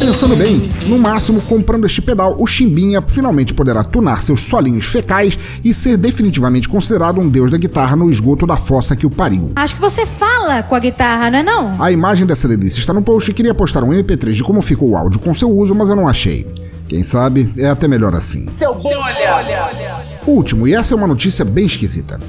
[0.09, 5.37] Pensando bem, no máximo comprando este pedal, o Chimbinha finalmente poderá tunar seus solinhos fecais
[5.63, 9.51] e ser definitivamente considerado um deus da guitarra no esgoto da fossa que o pariu.
[9.55, 11.79] Acho que você fala com a guitarra, não é não?
[11.79, 14.89] A imagem dessa delícia está no post e queria postar um MP3 de como ficou
[14.89, 16.47] o áudio com seu uso, mas eu não achei.
[16.87, 18.47] Quem sabe é até melhor assim.
[18.57, 20.09] Seu bolha!
[20.25, 22.19] Último, e essa é uma notícia bem esquisita.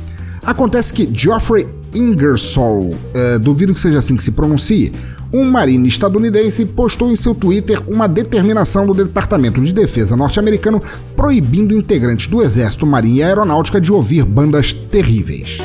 [0.44, 4.92] Acontece que Geoffrey Ingersoll, é, duvido que seja assim que se pronuncie,
[5.32, 10.82] um marine estadunidense postou em seu Twitter uma determinação do Departamento de Defesa norte-americano
[11.16, 15.58] proibindo integrantes do Exército, Marinha e Aeronáutica de ouvir bandas terríveis.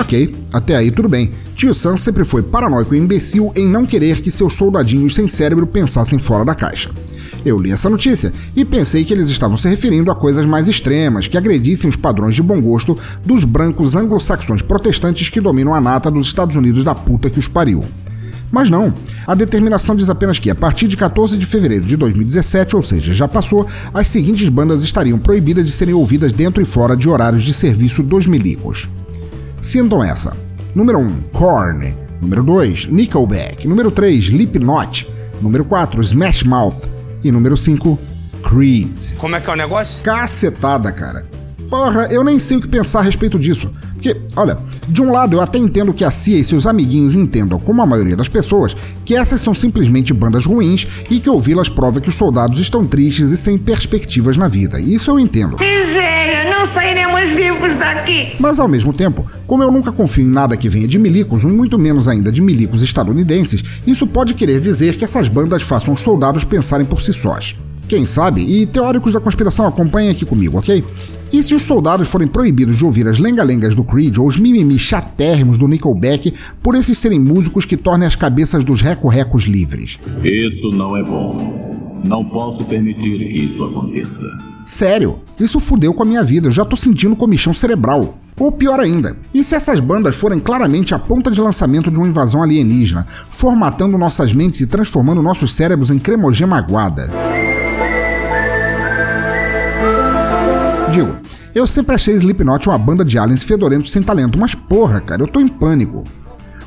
[0.00, 1.30] Ok, até aí tudo bem.
[1.54, 5.66] Tio Sam sempre foi paranoico e imbecil em não querer que seus soldadinhos sem cérebro
[5.66, 6.90] pensassem fora da caixa.
[7.44, 11.26] Eu li essa notícia e pensei que eles estavam se referindo a coisas mais extremas,
[11.26, 16.10] que agredissem os padrões de bom gosto dos brancos anglo-saxões protestantes que dominam a nata
[16.10, 17.84] dos Estados Unidos da puta que os pariu.
[18.50, 18.92] Mas não,
[19.26, 23.14] a determinação diz apenas que, a partir de 14 de fevereiro de 2017, ou seja,
[23.14, 27.44] já passou, as seguintes bandas estariam proibidas de serem ouvidas dentro e fora de horários
[27.44, 28.88] de serviço dos milicos.
[29.60, 30.36] Sintam essa.
[30.74, 31.94] Número 1, Korn.
[32.20, 33.68] Número 2, Nickelback.
[33.68, 35.08] Número 3, Slipknot.
[35.40, 36.99] Número 4, Smash Mouth.
[37.22, 37.98] E número 5,
[38.42, 39.16] Creed.
[39.18, 40.02] Como é que é o negócio?
[40.02, 41.26] Cacetada, cara.
[41.70, 43.70] Porra, eu nem sei o que pensar a respeito disso.
[43.94, 44.58] Porque, olha,
[44.88, 47.86] de um lado eu até entendo que a CIA e seus amiguinhos entendam, como a
[47.86, 52.16] maioria das pessoas, que essas são simplesmente bandas ruins e que ouvi-las prova que os
[52.16, 54.80] soldados estão tristes e sem perspectivas na vida.
[54.80, 55.58] Isso eu entendo.
[55.60, 58.34] Miséria, não sairemos vivos daqui.
[58.40, 61.46] Mas ao mesmo tempo, como eu nunca confio em nada que venha de milicos, e
[61.46, 66.00] muito menos ainda de milicos estadunidenses, isso pode querer dizer que essas bandas façam os
[66.00, 67.54] soldados pensarem por si sós.
[67.86, 70.82] Quem sabe, e teóricos da conspiração acompanhem aqui comigo, ok?
[71.32, 74.78] E se os soldados forem proibidos de ouvir as lenga-lengas do Creed ou os mimimi
[74.78, 79.98] chatérrimos do Nickelback por esses serem músicos que tornem as cabeças dos reco-recos livres?
[80.24, 82.00] Isso não é bom.
[82.04, 84.26] Não posso permitir que isso aconteça.
[84.64, 88.18] Sério, isso fudeu com a minha vida, eu já tô sentindo comichão cerebral.
[88.38, 92.08] Ou pior ainda, e se essas bandas forem claramente a ponta de lançamento de uma
[92.08, 97.10] invasão alienígena, formatando nossas mentes e transformando nossos cérebros em cremogema aguada?
[101.54, 105.28] Eu sempre achei Slipknot uma banda de aliens fedorentos sem talento, mas porra, cara, eu
[105.28, 106.04] tô em pânico.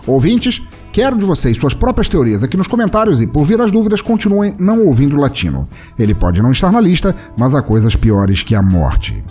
[0.06, 0.62] Ouvintes,
[0.92, 4.54] quero de vocês suas próprias teorias aqui nos comentários e, por vir as dúvidas, continuem
[4.60, 5.68] não ouvindo o latino.
[5.98, 9.24] Ele pode não estar na lista, mas há coisas piores que a morte.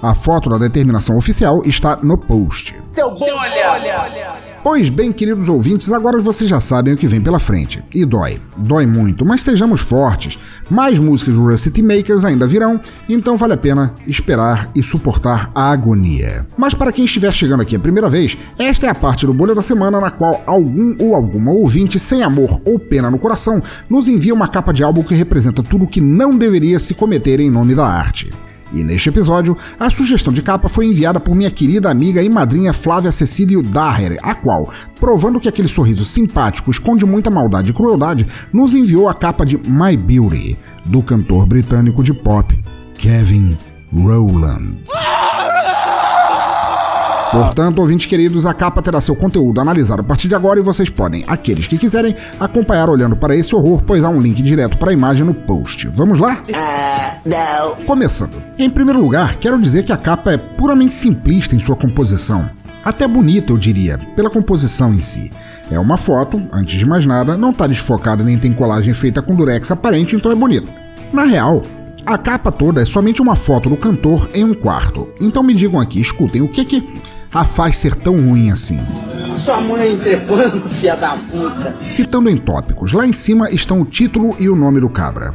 [0.00, 2.74] A foto da determinação oficial está no post.
[2.92, 4.49] Seu bom, olha, olha.
[4.62, 7.82] Pois bem, queridos ouvintes, agora vocês já sabem o que vem pela frente.
[7.94, 8.38] E dói.
[8.58, 10.38] Dói muito, mas sejamos fortes.
[10.68, 15.70] Mais músicas do Rusty Makers ainda virão, então vale a pena esperar e suportar a
[15.70, 16.46] agonia.
[16.58, 19.54] Mas para quem estiver chegando aqui a primeira vez, esta é a parte do Bolha
[19.54, 24.08] da Semana na qual algum ou alguma ouvinte sem amor ou pena no coração nos
[24.08, 27.50] envia uma capa de álbum que representa tudo o que não deveria se cometer em
[27.50, 28.30] nome da arte.
[28.72, 32.72] E neste episódio, a sugestão de capa foi enviada por minha querida amiga e madrinha
[32.72, 38.26] Flávia Cecílio Daher, a qual, provando que aquele sorriso simpático esconde muita maldade e crueldade,
[38.52, 42.58] nos enviou a capa de My Beauty, do cantor britânico de pop
[42.94, 43.56] Kevin
[43.92, 44.84] Rowland.
[47.30, 50.90] Portanto, ouvintes queridos, a capa terá seu conteúdo analisado a partir de agora e vocês
[50.90, 54.90] podem, aqueles que quiserem, acompanhar olhando para esse horror, pois há um link direto para
[54.90, 55.86] a imagem no post.
[55.88, 56.42] Vamos lá?
[56.48, 57.76] Uh, não.
[57.86, 58.42] Começando.
[58.58, 62.50] Em primeiro lugar, quero dizer que a capa é puramente simplista em sua composição.
[62.84, 65.30] Até bonita, eu diria, pela composição em si.
[65.70, 69.36] É uma foto, antes de mais nada, não está desfocada nem tem colagem feita com
[69.36, 70.72] durex aparente, então é bonita.
[71.12, 71.62] Na real,
[72.06, 75.08] a capa toda é somente uma foto do cantor em um quarto.
[75.20, 76.88] Então me digam aqui, escutem, o que que
[77.32, 78.78] a faz ser tão ruim assim?
[79.36, 81.74] Sua mãe trepando, filha da puta.
[81.86, 85.34] Citando em tópicos, lá em cima estão o título e o nome do cabra.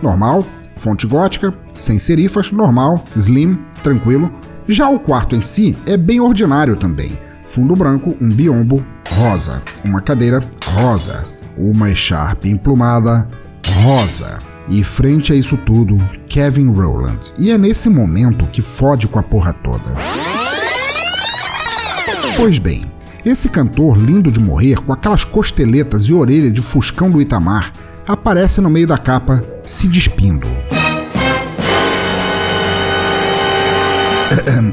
[0.00, 4.32] Normal, fonte gótica, sem serifas, normal, slim, tranquilo.
[4.68, 7.18] Já o quarto em si é bem ordinário também.
[7.44, 9.60] Fundo branco, um biombo, rosa.
[9.84, 10.40] Uma cadeira,
[10.74, 11.24] rosa.
[11.58, 13.28] Uma echarpe emplumada,
[13.82, 14.38] rosa.
[14.68, 17.34] E frente a isso tudo, Kevin Rowland.
[17.36, 19.94] E é nesse momento que fode com a porra toda.
[22.36, 22.84] Pois bem,
[23.24, 27.72] esse cantor lindo de morrer, com aquelas costeletas e orelha de fuscão do Itamar,
[28.06, 30.48] aparece no meio da capa se despindo.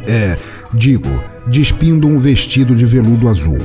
[0.07, 0.39] É,
[0.74, 3.57] digo, despindo um vestido de veludo azul.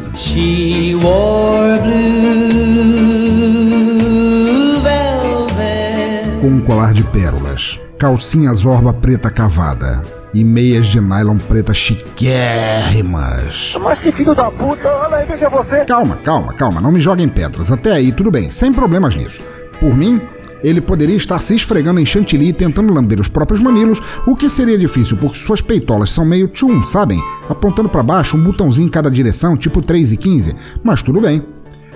[6.41, 10.03] Com um colar de pérolas, calcinha zorba preta cavada
[10.35, 13.77] e meias de nylon preta chiquérrimas.
[13.81, 15.85] Mas que filho da puta, olha aí, veja você.
[15.85, 17.71] Calma, calma, calma, não me joguem pedras.
[17.71, 19.41] Até aí, tudo bem, sem problemas nisso.
[19.79, 20.21] Por mim,
[20.63, 24.79] ele poderia estar se esfregando em chantilly tentando lamber os próprios mamilos, o que seria
[24.79, 27.21] difícil porque suas peitolas são meio tchum, sabem?
[27.49, 30.57] Apontando para baixo, um botãozinho em cada direção, tipo 3 e 15.
[30.83, 31.54] Mas tudo bem.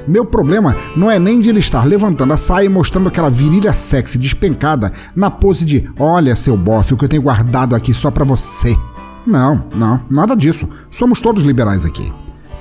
[0.09, 3.74] Meu problema não é nem de ele estar levantando a saia e mostrando aquela virilha
[3.74, 8.11] sexy despencada na pose de olha seu bofe, o que eu tenho guardado aqui só
[8.11, 8.74] pra você.
[9.26, 10.66] Não, não, nada disso.
[10.90, 12.11] Somos todos liberais aqui.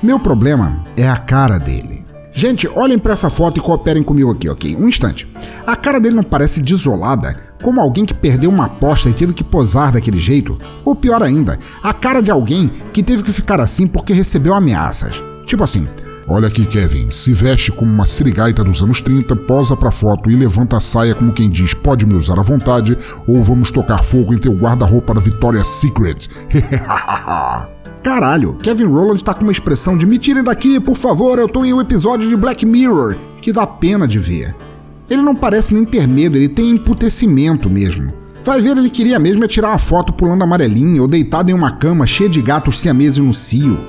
[0.04, 2.06] Meu problema é a cara dele.
[2.34, 4.76] Gente, olhem para essa foto e cooperem comigo aqui, ok?
[4.76, 5.28] Um instante.
[5.66, 9.44] A cara dele não parece desolada, como alguém que perdeu uma aposta e teve que
[9.44, 10.58] posar daquele jeito?
[10.84, 15.24] Ou pior ainda, a cara de alguém que teve que ficar assim porque recebeu ameaças.
[15.48, 15.88] Tipo assim,
[16.30, 20.36] Olha aqui, Kevin, se veste como uma sirigaita dos anos 30, posa pra foto e
[20.36, 24.34] levanta a saia como quem diz pode me usar à vontade, ou vamos tocar fogo
[24.34, 26.28] em teu guarda-roupa da Victoria's Secret.
[28.04, 31.64] Caralho, Kevin Rowland tá com uma expressão de me tirem daqui, por favor, eu tô
[31.64, 34.54] em um episódio de Black Mirror, que dá pena de ver.
[35.10, 38.12] Ele não parece nem ter medo, ele tem emputecimento mesmo.
[38.44, 41.72] Vai ver, ele queria mesmo é tirar uma foto pulando amarelinha ou deitado em uma
[41.78, 43.80] cama cheia de gatos siameses no cio.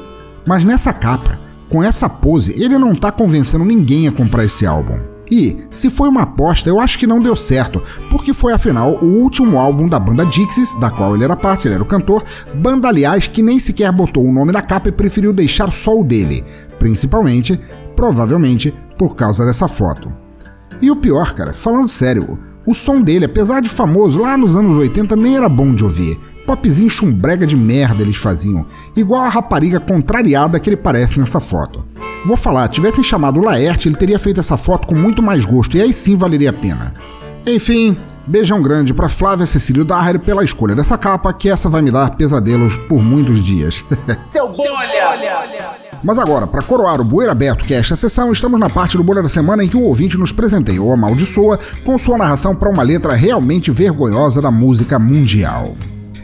[0.46, 4.98] Mas nessa capa, com essa pose, ele não tá convencendo ninguém a comprar esse álbum.
[5.30, 9.20] E, se foi uma aposta, eu acho que não deu certo, porque foi afinal o
[9.20, 12.88] último álbum da banda Dixies, da qual ele era parte, ele era o cantor, banda
[12.88, 16.42] aliás que nem sequer botou o nome na capa e preferiu deixar só o dele,
[16.78, 17.60] principalmente,
[17.94, 20.10] provavelmente, por causa dessa foto.
[20.80, 24.76] E o pior, cara, falando sério, o som dele, apesar de famoso lá nos anos
[24.76, 26.18] 80, nem era bom de ouvir.
[26.48, 28.64] Popzinho chumbrega de merda eles faziam,
[28.96, 31.84] igual a rapariga contrariada que ele parece nessa foto.
[32.24, 35.76] Vou falar, tivessem chamado o Laerte, ele teria feito essa foto com muito mais gosto
[35.76, 36.94] e aí sim valeria a pena.
[37.46, 41.90] Enfim, beijão grande para Flávia Cecílio Daher pela escolha dessa capa, que essa vai me
[41.90, 43.84] dar pesadelos por muitos dias.
[44.30, 45.68] Seu bolha!
[46.02, 49.04] Mas agora, para coroar o bueiro aberto que é esta sessão, estamos na parte do
[49.04, 52.70] Bolha da Semana em que o ouvinte nos presenteia ou amaldiçoa com sua narração para
[52.70, 55.76] uma letra realmente vergonhosa da música mundial.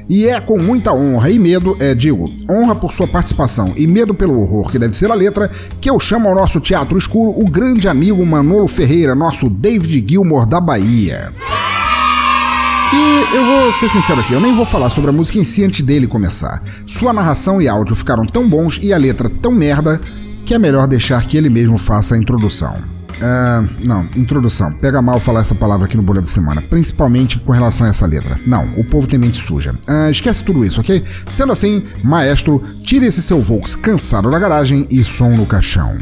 [0.08, 4.14] E é com muita honra e medo, é, digo, honra por sua participação e medo
[4.14, 5.50] pelo horror que deve ser a letra,
[5.80, 10.46] que eu chamo ao nosso teatro escuro o grande amigo Manolo Ferreira, nosso David Gilmour
[10.46, 11.32] da Bahia.
[12.92, 15.64] E eu vou ser sincero aqui, eu nem vou falar sobre a música em si
[15.64, 16.62] antes dele começar.
[16.86, 20.00] Sua narração e áudio ficaram tão bons e a letra tão merda
[20.44, 22.93] que é melhor deixar que ele mesmo faça a introdução.
[23.16, 24.72] Uh, não, introdução.
[24.72, 28.06] Pega mal falar essa palavra aqui no Bolha da Semana, principalmente com relação a essa
[28.06, 28.40] letra.
[28.46, 29.72] Não, o povo tem mente suja.
[29.88, 31.02] Uh, esquece tudo isso, ok?
[31.26, 35.98] Sendo assim, maestro, tire esse seu Volks cansado da garagem e som no caixão.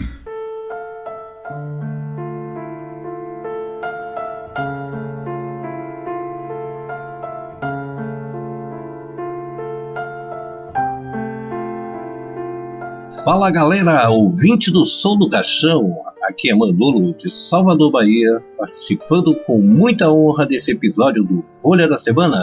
[13.25, 15.95] Fala galera, ouvinte do Som do Caixão,
[16.43, 21.97] aqui é Manolo de Salvador, Bahia, participando com muita honra desse episódio do Bolha da
[21.97, 22.43] Semana.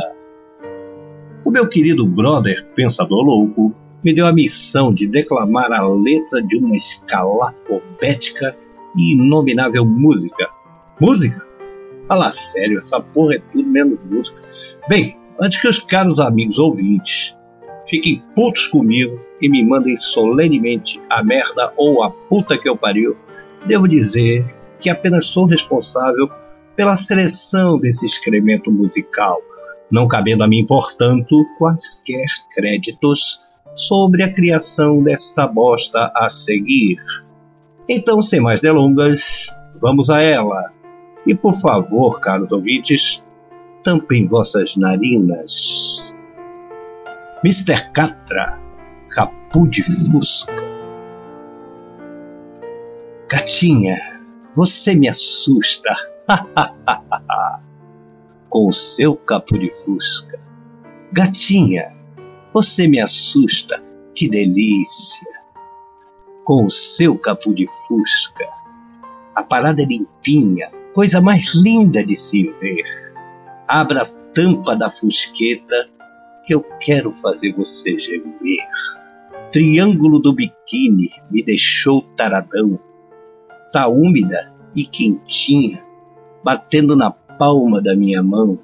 [1.43, 6.55] O meu querido brother Pensador Louco me deu a missão de declamar a letra de
[6.55, 8.55] uma escalafobética
[8.97, 10.47] e inominável música.
[11.01, 11.45] Música?
[12.07, 14.41] Fala sério, essa porra é tudo menos música.
[14.87, 17.35] Bem, antes que os caros amigos ouvintes
[17.85, 23.17] fiquem putos comigo e me mandem solenemente a merda ou a puta que eu pariu,
[23.65, 24.45] devo dizer
[24.79, 26.29] que apenas sou responsável
[26.75, 29.37] pela seleção desse excremento musical,
[29.91, 33.39] não cabendo a mim, portanto, quaisquer créditos
[33.75, 36.97] sobre a criação desta bosta a seguir.
[37.87, 40.71] Então, sem mais delongas, vamos a ela.
[41.25, 43.23] E por favor, caros ouvintes,
[43.83, 46.05] tampem vossas narinas.
[47.43, 47.89] Mr.
[47.91, 48.59] Catra,
[49.09, 50.78] capu de fusca.
[53.31, 53.95] Gatinha,
[54.55, 55.95] você me assusta.
[58.49, 60.39] Com o seu capu de fusca.
[61.13, 61.93] Gatinha,
[62.51, 63.79] você me assusta.
[64.15, 65.27] Que delícia.
[66.43, 68.49] Com o seu capu de fusca.
[69.35, 72.83] A parada é limpinha, coisa mais linda de se ver.
[73.67, 75.87] Abra a tampa da fusqueta
[76.47, 78.67] que eu quero fazer você gemer.
[79.51, 82.88] Triângulo do biquíni me deixou taradão.
[83.71, 85.83] Tá úmida e quentinha,
[86.43, 88.57] batendo na palma da minha mão.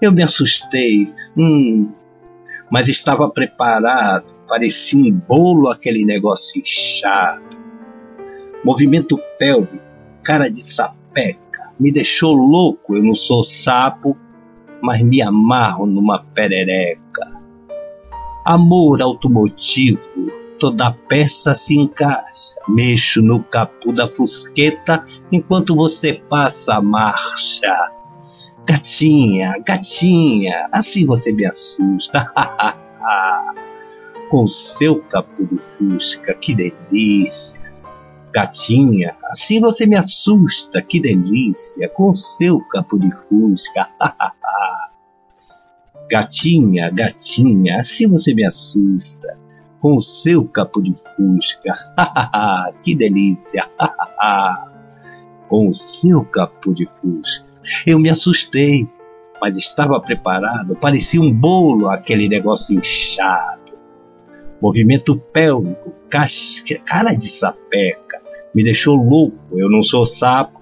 [0.00, 1.90] Eu me assustei, hum,
[2.70, 4.26] mas estava preparado.
[4.46, 7.56] Parecia um bolo aquele negócio inchado.
[8.64, 9.82] Movimento pélvico,
[10.22, 12.94] cara de sapeca, me deixou louco.
[12.94, 14.16] Eu não sou sapo,
[14.82, 17.24] mas me amarro numa perereca.
[18.44, 22.56] Amor automotivo, toda peça se encaixa.
[22.68, 27.72] Mexo no capu da fusqueta enquanto você passa a marcha.
[28.66, 32.26] Gatinha, gatinha, assim você me assusta.
[34.28, 37.58] Com seu capu do fusca, que delícia.
[38.30, 43.88] Gatinha, assim você me assusta, que delícia, com seu capo de fusca.
[46.10, 49.38] gatinha, gatinha, assim você me assusta,
[49.78, 51.74] com o seu capo de fusca.
[52.82, 53.68] que delícia.
[55.48, 57.48] com o seu capo de fusca.
[57.86, 58.88] Eu me assustei,
[59.40, 63.72] mas estava preparado, parecia um bolo aquele negócio inchado.
[64.60, 68.20] movimento pélvico, casca, cara de sapeca,
[68.54, 69.38] me deixou louco.
[69.52, 70.60] Eu não sou sapo,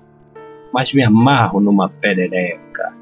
[0.73, 2.95] mas me amarro numa perereca.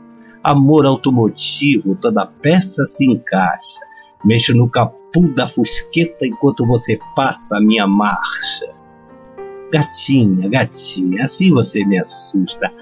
[0.42, 3.80] Amor automotivo, toda peça se encaixa.
[4.24, 8.72] Mexo no capu da fusqueta enquanto você passa a minha marcha.
[9.70, 12.72] Gatinha, gatinha, assim você me assusta.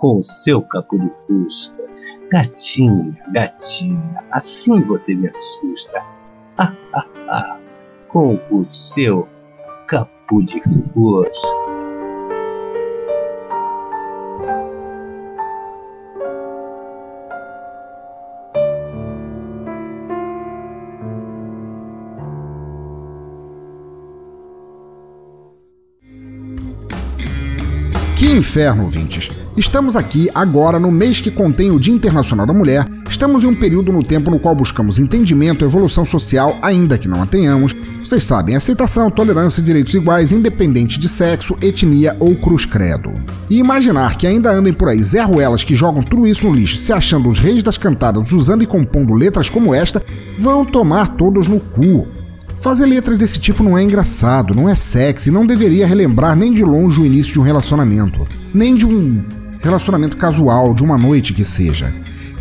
[0.00, 1.84] Com o seu capu de fusca.
[2.30, 6.04] Gatinha, gatinha, assim você me assusta.
[8.08, 9.26] Com o seu
[9.86, 10.60] capu de
[10.92, 11.77] fusca.
[28.38, 29.30] Inferno, ouvintes!
[29.56, 32.86] Estamos aqui agora no mês que contém o Dia Internacional da Mulher.
[33.10, 37.20] Estamos em um período no tempo no qual buscamos entendimento, evolução social, ainda que não
[37.20, 37.74] a tenhamos.
[38.00, 43.12] Vocês sabem, aceitação, tolerância, direitos iguais, independente de sexo, etnia ou cruz credo.
[43.50, 46.76] E imaginar que ainda andem por aí Zé Ruelas que jogam tudo isso no lixo,
[46.76, 50.00] se achando os reis das cantadas, usando e compondo letras como esta,
[50.38, 52.06] vão tomar todos no cu.
[52.60, 56.64] Fazer letras desse tipo não é engraçado, não é sexy, não deveria relembrar nem de
[56.64, 59.24] longe o início de um relacionamento, nem de um
[59.60, 61.94] relacionamento casual, de uma noite que seja.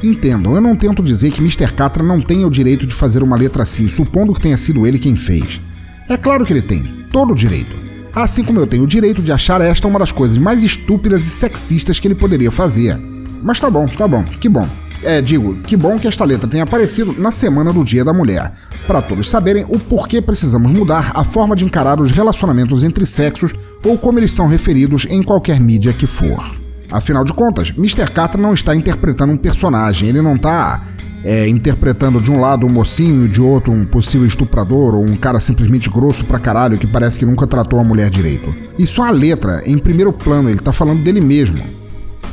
[0.03, 1.71] Entendam, eu não tento dizer que Mr.
[1.71, 4.97] Catra não tenha o direito de fazer uma letra assim, supondo que tenha sido ele
[4.97, 5.61] quem fez.
[6.09, 7.75] É claro que ele tem, todo o direito.
[8.13, 11.29] Assim como eu tenho o direito de achar esta uma das coisas mais estúpidas e
[11.29, 12.99] sexistas que ele poderia fazer.
[13.43, 14.67] Mas tá bom, tá bom, que bom.
[15.03, 18.51] É, digo, que bom que esta letra tenha aparecido na semana do Dia da Mulher,
[18.87, 23.53] para todos saberem o porquê precisamos mudar a forma de encarar os relacionamentos entre sexos
[23.85, 26.55] ou como eles são referidos em qualquer mídia que for.
[26.89, 28.09] Afinal de contas, Mr.
[28.11, 30.87] Catra não está interpretando um personagem, ele não está
[31.23, 35.17] é, interpretando de um lado um mocinho e de outro um possível estuprador ou um
[35.17, 38.55] cara simplesmente grosso pra caralho que parece que nunca tratou a mulher direito.
[38.79, 41.61] E só a letra, em primeiro plano, ele tá falando dele mesmo.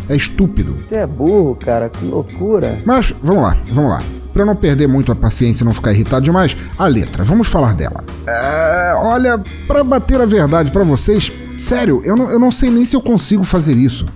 [0.09, 0.79] É estúpido.
[0.89, 2.83] Você é burro, cara, que loucura.
[2.85, 4.03] Mas, vamos lá, vamos lá.
[4.33, 7.75] Para não perder muito a paciência e não ficar irritado demais, a letra, vamos falar
[7.75, 8.05] dela.
[8.29, 12.85] É, olha, para bater a verdade para vocês, sério, eu não, eu não sei nem
[12.85, 14.07] se eu consigo fazer isso.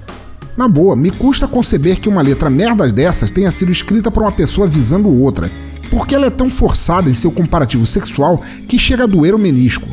[0.57, 4.33] Na boa, me custa conceber que uma letra merda dessas tenha sido escrita por uma
[4.33, 5.49] pessoa visando outra,
[5.89, 9.87] porque ela é tão forçada em seu comparativo sexual que chega a doer o menisco.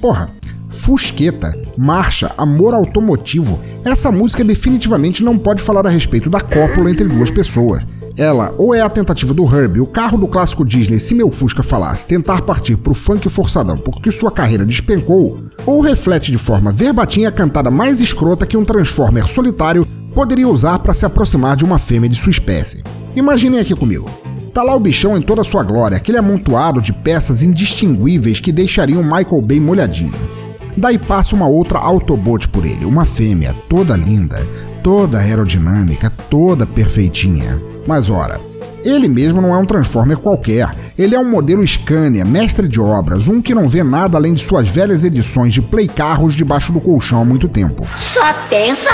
[0.00, 0.30] Porra,
[0.70, 7.04] Fusqueta, Marcha, Amor Automotivo, essa música definitivamente não pode falar a respeito da cópula entre
[7.04, 7.82] duas pessoas.
[8.16, 11.62] Ela ou é a tentativa do Herbie, o carro do clássico Disney, se meu Fusca
[11.62, 17.24] falasse, tentar partir pro funk forçadão porque sua carreira despencou, ou reflete de forma verbatim
[17.24, 21.78] a cantada mais escrota que um Transformer solitário poderia usar para se aproximar de uma
[21.78, 22.82] fêmea de sua espécie.
[23.14, 24.10] Imaginem aqui comigo.
[24.52, 29.02] Tá lá o bichão em toda sua glória, aquele amontoado de peças indistinguíveis que deixariam
[29.02, 30.39] Michael Bay molhadinho.
[30.80, 34.38] Daí passa uma outra Autobot por ele, uma fêmea, toda linda,
[34.82, 37.60] toda aerodinâmica, toda perfeitinha.
[37.86, 38.40] Mas ora,
[38.82, 43.28] ele mesmo não é um Transformer qualquer, ele é um modelo Scania, mestre de obras,
[43.28, 46.80] um que não vê nada além de suas velhas edições de Play Carros debaixo do
[46.80, 47.86] colchão há muito tempo.
[47.94, 48.88] Só pensa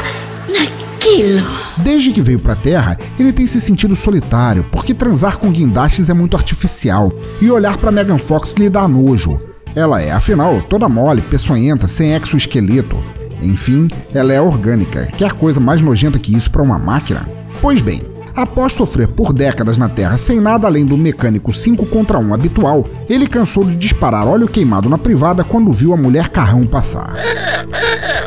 [0.48, 1.46] naquilo.
[1.76, 6.14] Desde que veio pra Terra, ele tem se sentido solitário, porque transar com guindastes é
[6.14, 9.38] muito artificial, e olhar para Megan Fox lhe dá nojo.
[9.76, 12.96] Ela é, afinal, toda mole, peçonhenta, sem exoesqueleto.
[13.42, 15.04] Enfim, ela é orgânica.
[15.18, 17.28] Quer coisa mais nojenta que isso para uma máquina?
[17.60, 18.00] Pois bem,
[18.34, 22.88] após sofrer por décadas na Terra sem nada além do mecânico 5 contra 1 habitual,
[23.06, 27.12] ele cansou de disparar óleo queimado na privada quando viu a mulher carrão passar.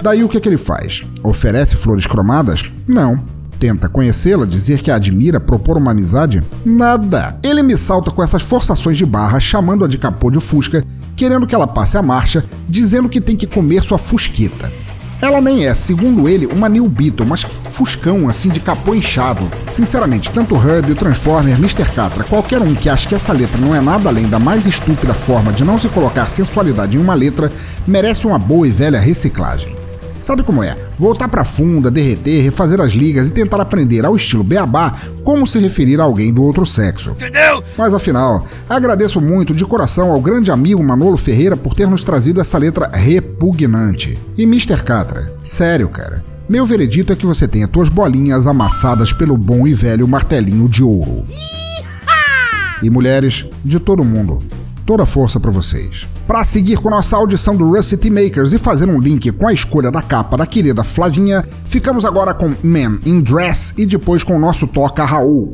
[0.04, 1.04] Daí o que, é que ele faz?
[1.24, 2.70] Oferece flores cromadas?
[2.88, 3.20] Não.
[3.60, 6.44] Tenta conhecê-la, dizer que a admira, propor uma amizade?
[6.64, 7.38] Nada.
[7.44, 10.86] Ele me salta com essas forçações de barra, chamando-a de capô de fusca
[11.20, 14.72] querendo que ela passe a marcha, dizendo que tem que comer sua fusqueta.
[15.22, 19.52] Ela nem é, segundo ele, uma New Beetle, mas fuscão assim de capô inchado.
[19.70, 21.84] Sinceramente, tanto Herbie, o Transformer, Mr.
[21.94, 25.14] Catra, qualquer um que ache que essa letra não é nada além da mais estúpida
[25.14, 27.52] forma de não se colocar sensualidade em uma letra,
[27.86, 29.79] merece uma boa e velha reciclagem.
[30.20, 30.78] Sabe como é?
[30.98, 35.60] Voltar pra funda, derreter, refazer as ligas e tentar aprender ao estilo beabá como se
[35.60, 37.12] referir a alguém do outro sexo.
[37.12, 37.64] Entendeu?
[37.78, 42.42] Mas afinal, agradeço muito de coração ao grande amigo Manolo Ferreira por ter nos trazido
[42.42, 44.20] essa letra repugnante.
[44.38, 44.84] E Mr.
[44.84, 46.24] Catra, sério, cara.
[46.50, 50.84] Meu veredito é que você tenha tuas bolinhas amassadas pelo bom e velho martelinho de
[50.84, 51.24] ouro.
[52.82, 54.40] E mulheres de todo mundo,
[54.86, 56.08] toda força para vocês.
[56.30, 59.90] Para seguir com nossa audição do Rusty Makers e fazer um link com a escolha
[59.90, 64.40] da capa da querida Flavinha, ficamos agora com Man in Dress e depois com o
[64.40, 65.52] nosso toca Raul.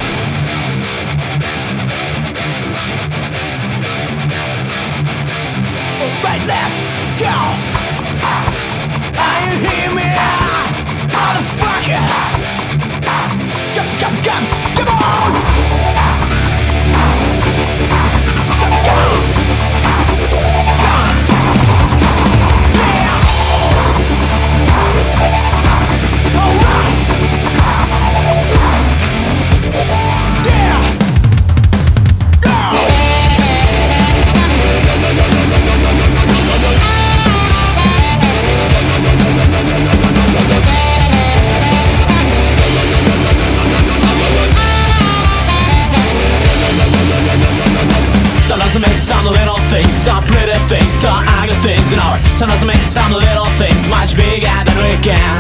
[52.36, 55.40] Sometimes I make some little things much bigger than we can.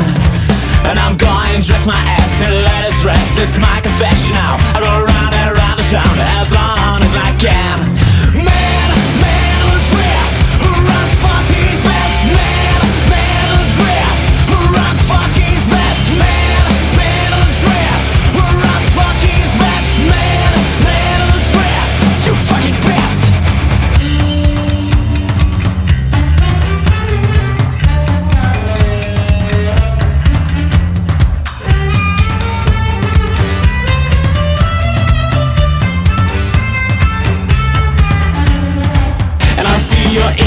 [0.87, 3.37] And I'm going to dress my ass in latest dress.
[3.37, 4.55] It's my confession now.
[4.71, 8.14] I go around and around the town as long as I can.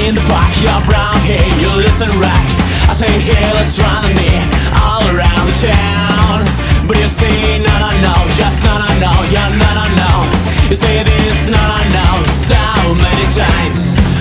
[0.09, 2.49] In the park, you're brown hair, you listen right.
[2.89, 4.41] I say, hey, let's run me
[4.81, 6.45] all around the town.
[6.89, 10.69] But you say, no, no, no, just no, no, no, yeah, no, no, no.
[10.69, 14.18] You say this, no, no, no, so many times.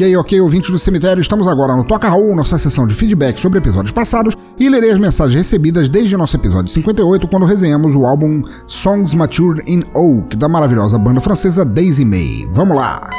[0.00, 3.58] Ok, ok, ouvintes do cemitério, estamos agora no Toca Raul, nossa sessão de feedback sobre
[3.58, 8.42] episódios passados, e lerei as mensagens recebidas desde nosso episódio 58, quando resenhamos o álbum
[8.66, 12.48] Songs Matured in Oak, da maravilhosa banda francesa Daisy May.
[12.50, 13.10] Vamos lá!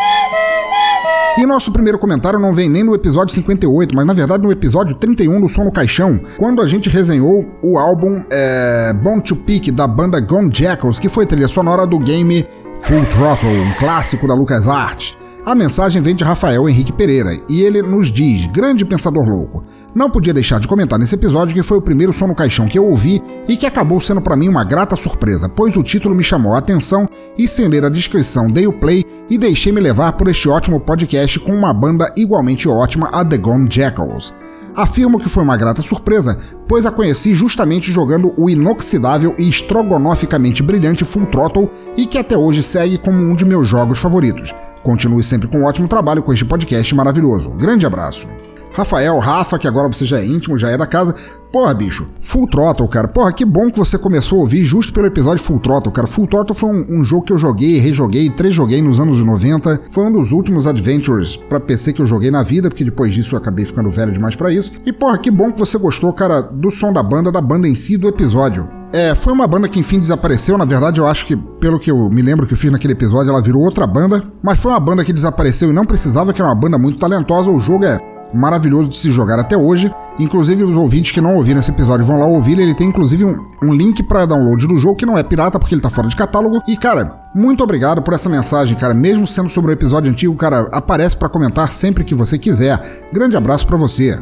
[1.37, 4.95] E nosso primeiro comentário não vem nem no episódio 58, mas na verdade no episódio
[4.95, 9.69] 31 do Som no Caixão, quando a gente resenhou o álbum é, Born to Peak
[9.69, 12.43] da banda Gone Jackals, que foi trilha sonora do game
[12.75, 15.20] Full Throttle, um clássico da LucasArts.
[15.43, 19.63] A mensagem vem de Rafael Henrique Pereira e ele nos diz: Grande pensador louco.
[19.93, 22.77] Não podia deixar de comentar nesse episódio que foi o primeiro som no caixão que
[22.77, 26.23] eu ouvi e que acabou sendo para mim uma grata surpresa, pois o título me
[26.23, 30.13] chamou a atenção e sem ler a descrição dei o play e deixei me levar
[30.13, 34.35] por este ótimo podcast com uma banda igualmente ótima, a The Gone Jackals.
[34.75, 40.61] Afirmo que foi uma grata surpresa, pois a conheci justamente jogando o inoxidável e estrogonoficamente
[40.61, 41.67] brilhante Full Throttle
[41.97, 44.53] e que até hoje segue como um de meus jogos favoritos.
[44.83, 47.49] Continue sempre com um ótimo trabalho com este podcast maravilhoso.
[47.51, 48.27] Grande abraço.
[48.73, 51.15] Rafael, Rafa, que agora você já é íntimo, já é da casa.
[51.51, 53.09] Porra, bicho, Full Throttle, cara.
[53.09, 56.07] Porra, que bom que você começou a ouvir justo pelo episódio Full Throttle, cara.
[56.07, 59.81] Full Throttle foi um, um jogo que eu joguei, rejoguei, três joguei nos anos 90.
[59.91, 63.35] Foi um dos últimos adventures pra PC que eu joguei na vida, porque depois disso
[63.35, 64.71] eu acabei ficando velho demais para isso.
[64.85, 67.75] E porra, que bom que você gostou, cara, do som da banda, da banda em
[67.75, 68.69] si, do episódio.
[68.93, 70.57] É, foi uma banda que enfim desapareceu.
[70.57, 73.29] Na verdade, eu acho que, pelo que eu me lembro que eu fiz naquele episódio,
[73.29, 74.23] ela virou outra banda.
[74.41, 77.49] Mas foi uma banda que desapareceu e não precisava, que era uma banda muito talentosa.
[77.49, 77.97] O jogo é
[78.33, 79.93] maravilhoso de se jogar até hoje.
[80.19, 82.59] Inclusive, os ouvintes que não ouviram esse episódio vão lá ouvir.
[82.59, 85.73] Ele tem inclusive um, um link para download do jogo, que não é pirata porque
[85.73, 86.61] ele tá fora de catálogo.
[86.67, 88.93] E, cara, muito obrigado por essa mensagem, cara.
[88.93, 93.07] Mesmo sendo sobre o episódio antigo, cara, aparece para comentar sempre que você quiser.
[93.11, 94.19] Grande abraço para você.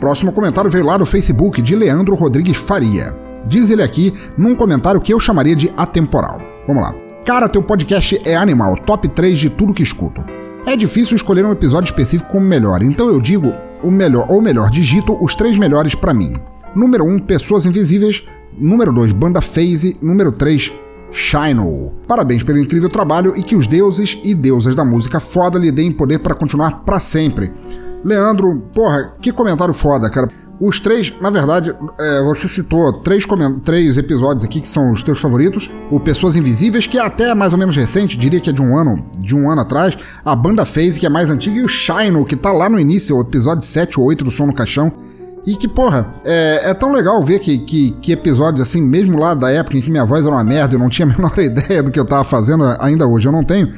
[0.00, 3.14] Próximo comentário veio lá do Facebook de Leandro Rodrigues Faria.
[3.46, 6.40] Diz ele aqui num comentário que eu chamaria de atemporal.
[6.66, 6.94] Vamos lá.
[7.24, 10.39] Cara, teu podcast é animal, top 3 de tudo que escuto.
[10.66, 13.52] É difícil escolher um episódio específico como melhor, então eu digo
[13.82, 16.34] o melhor, ou melhor, digito os três melhores para mim.
[16.74, 18.24] Número 1, um, Pessoas Invisíveis.
[18.56, 19.96] Número 2, Banda Phase.
[20.00, 20.72] Número 3,
[21.10, 21.92] Shino.
[22.06, 25.90] Parabéns pelo incrível trabalho e que os deuses e deusas da música foda lhe deem
[25.90, 27.50] poder para continuar para sempre.
[28.04, 30.28] Leandro, porra, que comentário foda, cara.
[30.60, 33.24] Os três, na verdade, é, você citou três,
[33.64, 35.70] três episódios aqui que são os teus favoritos.
[35.90, 38.76] O Pessoas Invisíveis, que é até mais ou menos recente, diria que é de um
[38.76, 39.96] ano, de um ano atrás.
[40.22, 43.16] A banda Phase, que é mais antiga, e o Shino, que tá lá no início,
[43.16, 44.92] o episódio 7 ou 8 do Som no Caixão.
[45.46, 49.32] E que, porra, é, é, tão legal ver que, que, que, episódios assim, mesmo lá
[49.32, 51.82] da época em que minha voz era uma merda, eu não tinha a menor ideia
[51.82, 53.70] do que eu tava fazendo, ainda hoje eu não tenho.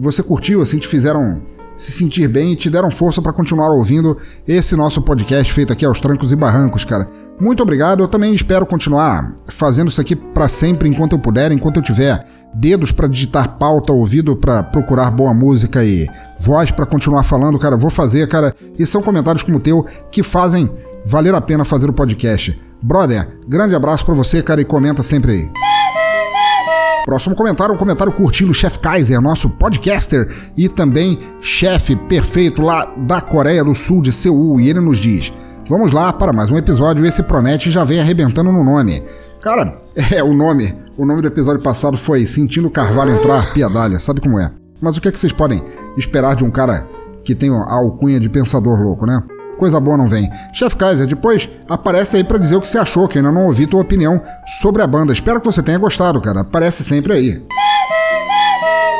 [0.00, 1.42] Você curtiu, assim, te fizeram
[1.76, 4.16] se sentir bem e te deram força para continuar ouvindo
[4.46, 7.08] esse nosso podcast feito aqui aos trancos e barrancos, cara.
[7.40, 8.02] Muito obrigado.
[8.02, 12.24] Eu também espero continuar fazendo isso aqui para sempre enquanto eu puder, enquanto eu tiver
[12.54, 16.06] dedos para digitar pauta, ouvido para procurar boa música e
[16.38, 18.54] voz para continuar falando, cara, vou fazer, cara.
[18.78, 20.70] E são comentários como o teu que fazem
[21.04, 22.58] valer a pena fazer o podcast.
[22.82, 25.81] Brother, grande abraço para você, cara, e comenta sempre aí.
[27.04, 32.84] Próximo comentário, um comentário curtindo o Chef Kaiser, nosso podcaster e também chefe perfeito lá
[32.96, 35.32] da Coreia do Sul de Seul, e ele nos diz:
[35.68, 39.02] Vamos lá para mais um episódio, esse promete já vem arrebentando no nome.
[39.40, 39.80] Cara,
[40.14, 40.74] é o nome.
[40.96, 44.52] O nome do episódio passado foi Sentindo Carvalho Entrar, Piedalha, sabe como é.
[44.80, 45.60] Mas o que é que vocês podem
[45.96, 46.86] esperar de um cara
[47.24, 49.22] que tem a alcunha de pensador louco, né?
[49.62, 50.28] Coisa boa não vem.
[50.52, 53.64] Chef Kaiser, depois aparece aí para dizer o que você achou, que ainda não ouvi
[53.64, 54.20] tua opinião
[54.60, 55.12] sobre a banda.
[55.12, 56.40] Espero que você tenha gostado, cara.
[56.40, 57.40] Aparece sempre aí.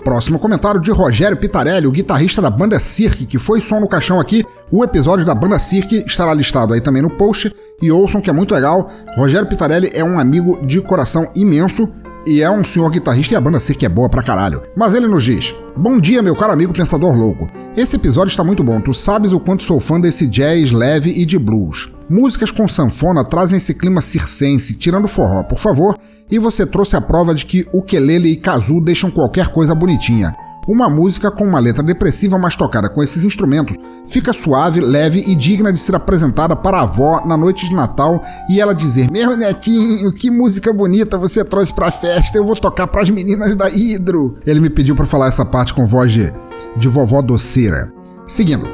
[0.05, 4.21] Próximo comentário de Rogério Pitarelli, o guitarrista da banda Cirque, que foi som no caixão
[4.21, 4.45] aqui.
[4.71, 7.53] O episódio da banda Cirque estará listado aí também no post.
[7.81, 8.89] E ouçam que é muito legal.
[9.17, 11.89] Rogério Pitarelli é um amigo de coração imenso
[12.27, 14.63] e é um senhor guitarrista e a banda Cirque é boa pra caralho.
[14.77, 17.49] Mas ele nos diz: Bom dia, meu caro amigo pensador louco.
[17.77, 21.25] Esse episódio está muito bom, tu sabes o quanto sou fã desse jazz leve e
[21.25, 21.91] de blues.
[22.09, 25.97] Músicas com sanfona trazem esse clima circense, tirando forró, por favor,
[26.31, 30.35] e você trouxe a prova de que ukulele e kazoo deixam qualquer coisa bonitinha.
[30.67, 35.35] Uma música com uma letra depressiva, mas tocada com esses instrumentos, fica suave, leve e
[35.35, 39.37] digna de ser apresentada para a avó na noite de Natal e ela dizer: Meu
[39.37, 43.57] netinho, que música bonita você trouxe para a festa, eu vou tocar para as meninas
[43.57, 44.39] da Hidro.
[44.47, 46.33] Ele me pediu para falar essa parte com voz de,
[46.77, 47.93] de vovó doceira.
[48.29, 48.69] Seguindo,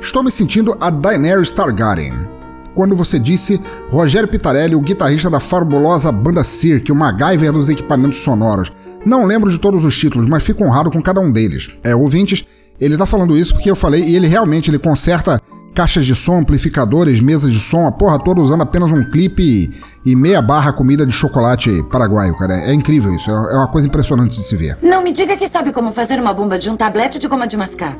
[0.00, 2.33] estou me sentindo a Daenerys Targaryen
[2.74, 3.60] quando você disse
[3.90, 8.72] Rogério Pitarelli, o guitarrista da fabulosa banda Cirque, o MacGyver dos equipamentos sonoros.
[9.06, 11.70] Não lembro de todos os títulos, mas fico honrado com cada um deles.
[11.82, 12.44] É, ouvintes,
[12.80, 15.40] ele tá falando isso porque eu falei e ele realmente ele conserta
[15.74, 20.16] caixas de som, amplificadores, mesas de som, a porra toda usando apenas um clipe e,
[20.16, 22.54] meia barra comida de chocolate paraguaio, cara.
[22.54, 24.78] É, é incrível isso, é, é uma coisa impressionante de se ver.
[24.80, 27.56] Não me diga que sabe como fazer uma bomba de um tablete de goma de
[27.56, 27.98] mascar.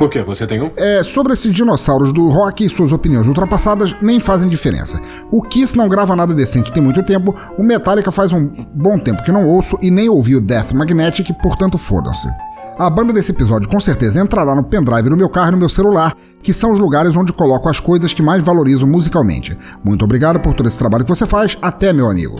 [0.00, 0.22] Por quê?
[0.22, 0.70] Você tem um?
[0.78, 4.98] É, sobre esses dinossauros do rock e suas opiniões ultrapassadas nem fazem diferença.
[5.30, 9.22] O Kiss não grava nada decente tem muito tempo, o Metallica faz um bom tempo
[9.22, 12.30] que não ouço e nem ouvi o Death Magnetic, portanto fodam-se.
[12.78, 15.68] A banda desse episódio com certeza entrará no pendrive no meu carro e no meu
[15.68, 19.54] celular, que são os lugares onde coloco as coisas que mais valorizo musicalmente.
[19.84, 21.58] Muito obrigado por todo esse trabalho que você faz.
[21.60, 22.36] Até, meu amigo.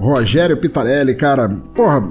[0.00, 2.02] Rogério Pitarelli, cara, porra,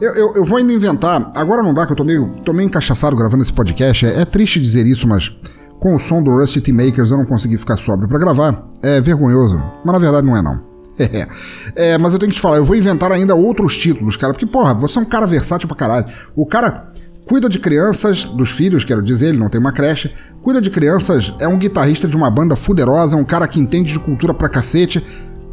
[0.00, 1.30] eu, eu, eu, vou ainda inventar.
[1.34, 4.06] Agora não dá, que eu tô meio, tô meio encaixaçado gravando esse podcast.
[4.06, 5.36] É, é triste dizer isso, mas
[5.78, 8.66] com o som do Rusty T Makers eu não consegui ficar sóbrio para gravar.
[8.82, 9.62] É vergonhoso.
[9.84, 10.70] Mas na verdade não é, não.
[11.76, 14.32] é, mas eu tenho que te falar, eu vou inventar ainda outros títulos, cara.
[14.32, 16.06] Porque, porra, você é um cara versátil pra caralho.
[16.34, 16.90] O cara
[17.26, 20.12] cuida de crianças, dos filhos, quero dizer, ele não tem uma creche.
[20.42, 23.92] Cuida de crianças, é um guitarrista de uma banda fuderosa, é um cara que entende
[23.92, 25.04] de cultura pra cacete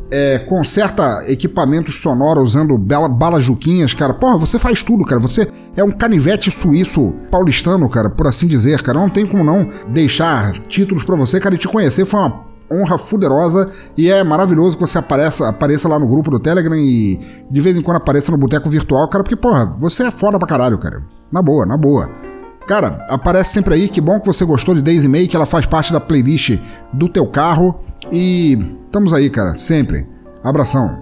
[0.09, 4.13] é, conserta equipamentos sonoros usando bala, balas juquinhas, cara.
[4.13, 5.19] Porra, você faz tudo, cara.
[5.21, 8.99] Você é um canivete suíço paulistano, cara, por assim dizer, cara.
[8.99, 12.97] Não tem como não deixar títulos para você, cara, e te conhecer foi uma honra
[12.97, 17.17] fuderosa e é maravilhoso que você apareça, apareça lá no grupo do Telegram e
[17.49, 20.47] de vez em quando apareça no Boteco Virtual, cara, porque, porra, você é foda pra
[20.47, 21.01] caralho, cara.
[21.31, 22.09] Na boa, na boa.
[22.67, 25.65] Cara, aparece sempre aí, que bom que você gostou de Daisy May, que ela faz
[25.65, 26.59] parte da playlist
[26.91, 27.79] do teu carro.
[28.11, 30.07] E estamos aí, cara, sempre.
[30.43, 31.01] Abração.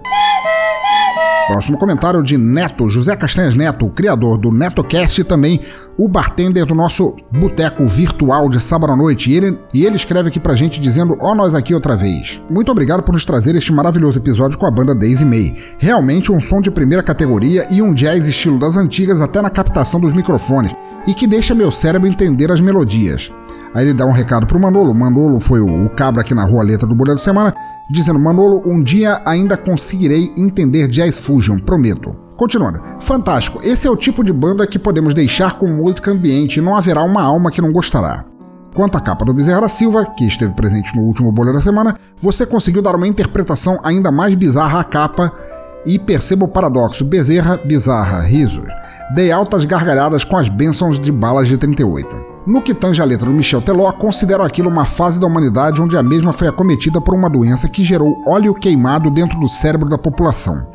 [1.46, 5.60] Próximo comentário de Neto, José Castanhas Neto, criador do NetoCast e também
[5.96, 9.30] o bartender do nosso boteco virtual de sábado à noite.
[9.30, 12.42] E ele, e ele escreve aqui pra gente dizendo: Ó, oh, nós aqui outra vez.
[12.50, 15.56] Muito obrigado por nos trazer este maravilhoso episódio com a banda Daisy May.
[15.78, 20.00] Realmente um som de primeira categoria e um jazz estilo das antigas até na captação
[20.00, 20.74] dos microfones,
[21.06, 23.30] e que deixa meu cérebro entender as melodias.
[23.76, 24.94] Aí ele dá um recado pro Manolo.
[24.94, 27.54] Manolo foi o, o cabra que narrou a letra do Bolha da Semana,
[27.90, 32.16] dizendo: Manolo, um dia ainda conseguirei entender Jazz Fusion, prometo.
[32.38, 32.80] Continuando.
[32.98, 33.60] Fantástico.
[33.62, 37.02] Esse é o tipo de banda que podemos deixar com música ambiente e não haverá
[37.02, 38.24] uma alma que não gostará.
[38.74, 41.96] Quanto à capa do Bezerra da Silva, que esteve presente no último Bolha da Semana,
[42.16, 45.30] você conseguiu dar uma interpretação ainda mais bizarra à capa
[45.86, 48.66] e perceba o paradoxo: Bezerra, bizarra, risos.
[49.14, 52.16] Dei altas gargalhadas com as bênçãos de balas de 38.
[52.46, 55.96] No que tange a letra do Michel Teló, considero aquilo uma fase da humanidade onde
[55.96, 59.98] a mesma foi acometida por uma doença que gerou óleo queimado dentro do cérebro da
[59.98, 60.66] população.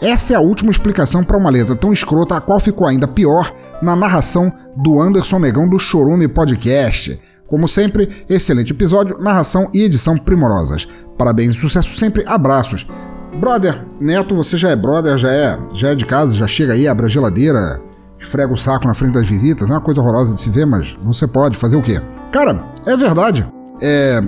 [0.00, 3.52] Essa é a última explicação para uma letra tão escrota, a qual ficou ainda pior
[3.82, 7.20] na narração do Anderson Negão do Chorume Podcast.
[7.46, 10.86] Como sempre, excelente episódio, narração e edição primorosas.
[11.16, 12.86] Parabéns e sucesso sempre, abraços.
[13.36, 16.88] Brother, Neto, você já é brother, já é, já é de casa, já chega aí,
[16.88, 17.80] abre a geladeira,
[18.18, 20.96] esfrega o saco na frente das visitas, é uma coisa horrorosa de se ver, mas
[21.04, 22.00] você pode fazer o quê?
[22.32, 23.46] Cara, é verdade.
[23.80, 24.22] É,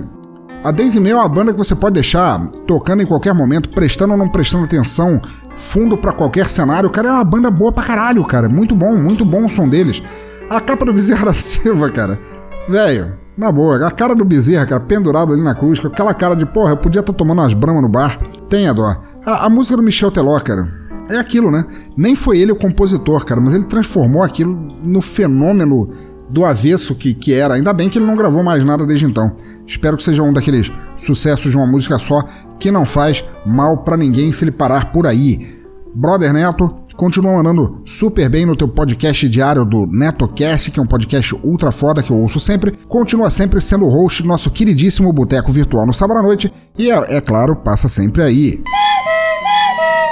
[0.63, 4.13] a Daisy May é uma banda que você pode deixar tocando em qualquer momento, prestando
[4.13, 5.21] ou não prestando atenção,
[5.55, 6.89] fundo para qualquer cenário.
[6.89, 8.49] Cara, é uma banda boa pra caralho, cara.
[8.49, 10.03] Muito bom, muito bom o som deles.
[10.49, 12.19] A capa do Bezerra da Silva, cara.
[12.67, 16.35] Velho, na boa, a cara do Bezerra, cara, pendurado ali na cruz, com aquela cara
[16.35, 18.19] de, porra, eu podia estar tá tomando umas bramas no bar.
[18.49, 18.97] Tenha dó.
[19.25, 20.67] A, a, música do Michel Teló, cara,
[21.09, 21.65] é aquilo, né?
[21.95, 25.89] Nem foi ele o compositor, cara, mas ele transformou aquilo no fenômeno
[26.29, 27.53] do avesso que, que era.
[27.53, 29.31] Ainda bem que ele não gravou mais nada desde então.
[29.65, 32.23] Espero que seja um daqueles sucessos de uma música só
[32.59, 35.57] que não faz mal para ninguém se ele parar por aí.
[35.95, 40.85] Brother Neto, continua mandando super bem no teu podcast diário do NetoCast, que é um
[40.85, 42.73] podcast ultra foda que eu ouço sempre.
[42.89, 46.91] Continua sempre sendo o host do nosso queridíssimo Boteco Virtual no sábado à noite e,
[46.91, 48.61] é, é claro, passa sempre aí.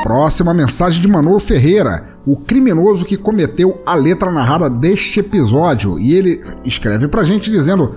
[0.02, 6.00] Próxima mensagem de Manolo Ferreira, o criminoso que cometeu a letra narrada deste episódio.
[6.00, 7.96] E ele escreve pra gente dizendo: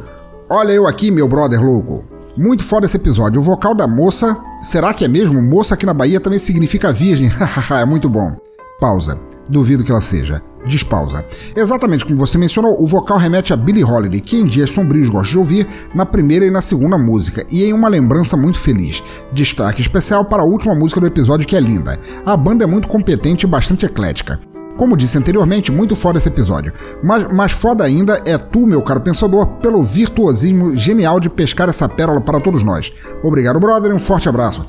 [0.49, 2.05] Olha eu aqui, meu brother louco.
[2.36, 3.41] Muito foda esse episódio.
[3.41, 5.41] O vocal da moça, será que é mesmo?
[5.41, 7.30] Moça aqui na Bahia também significa virgem.
[7.70, 8.49] é muito bom.
[8.81, 9.20] Pausa.
[9.49, 10.43] Duvido que ela seja.
[10.64, 11.24] Despausa.
[11.57, 15.33] Exatamente como você mencionou, o vocal remete a Billie Holiday, que em dias sombrios gosta
[15.33, 19.03] de ouvir na primeira e na segunda música, e em uma lembrança muito feliz.
[19.33, 21.99] Destaque especial para a última música do episódio que é linda.
[22.24, 24.39] A banda é muito competente e bastante eclética.
[24.76, 26.72] Como disse anteriormente, muito foda esse episódio.
[27.03, 31.89] Mas mais foda ainda é tu, meu caro pensador, pelo virtuosismo genial de pescar essa
[31.89, 32.93] pérola para todos nós.
[33.22, 34.64] Obrigado, brother, e um forte abraço.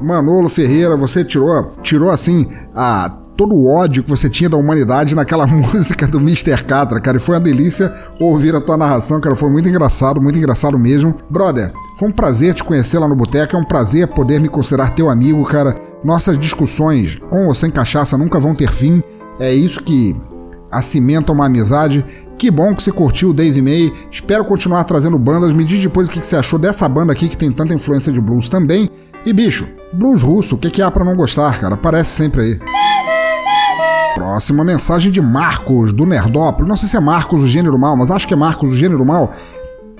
[0.00, 5.14] Manolo Ferreira, você tirou, tirou assim a todo o ódio que você tinha da humanidade
[5.14, 6.62] naquela música do Mr.
[6.62, 7.16] Catra, cara.
[7.16, 9.34] E foi uma delícia ouvir a tua narração, cara.
[9.34, 11.14] Foi muito engraçado, muito engraçado mesmo.
[11.30, 13.56] Brother, foi um prazer te conhecer lá no Boteco.
[13.56, 15.74] É um prazer poder me considerar teu amigo, cara.
[16.04, 19.02] Nossas discussões com ou sem cachaça nunca vão ter fim.
[19.38, 20.14] É isso que
[20.70, 22.04] acimenta uma amizade.
[22.36, 23.90] Que bom que você curtiu o Daisy May.
[24.10, 25.50] Espero continuar trazendo bandas.
[25.54, 28.20] Me diz depois o que você achou dessa banda aqui que tem tanta influência de
[28.20, 28.90] blues também.
[29.24, 31.74] E bicho, blues russo, o que, que há para não gostar, cara?
[31.74, 33.09] Aparece sempre aí.
[34.14, 36.68] Próxima mensagem de Marcos, do Nerdópolis.
[36.68, 39.04] Não sei se é Marcos o gênero mal, mas acho que é Marcos o gênero
[39.04, 39.32] mal.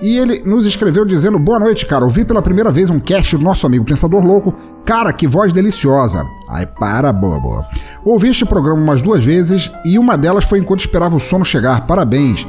[0.01, 2.03] E ele nos escreveu dizendo: Boa noite, cara.
[2.03, 4.53] Ouvi pela primeira vez um cast do nosso amigo Pensador Louco.
[4.83, 6.25] Cara, que voz deliciosa.
[6.49, 7.63] Ai, para, bobo.
[8.03, 11.85] Ouvi este programa umas duas vezes e uma delas foi enquanto esperava o sono chegar.
[11.85, 12.47] Parabéns.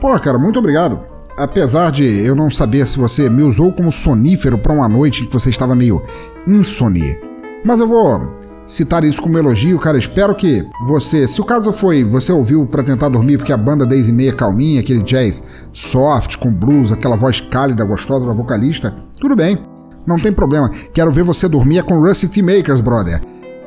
[0.00, 1.00] Pô, cara, muito obrigado.
[1.36, 5.26] Apesar de eu não saber se você me usou como sonífero para uma noite em
[5.26, 6.02] que você estava meio
[6.46, 7.18] insone.
[7.64, 8.32] Mas eu vou
[8.66, 9.98] citar isso como elogio, cara.
[9.98, 13.86] Espero que você, se o caso foi, você ouviu para tentar dormir porque a banda
[13.86, 15.42] Daisy Meia calminha, aquele jazz
[15.72, 19.58] soft com blues, aquela voz cálida, gostosa da vocalista, tudo bem.
[20.06, 20.70] Não tem problema.
[20.92, 22.42] Quero ver você dormir é com Rusty T.
[22.42, 23.20] Makers, brother.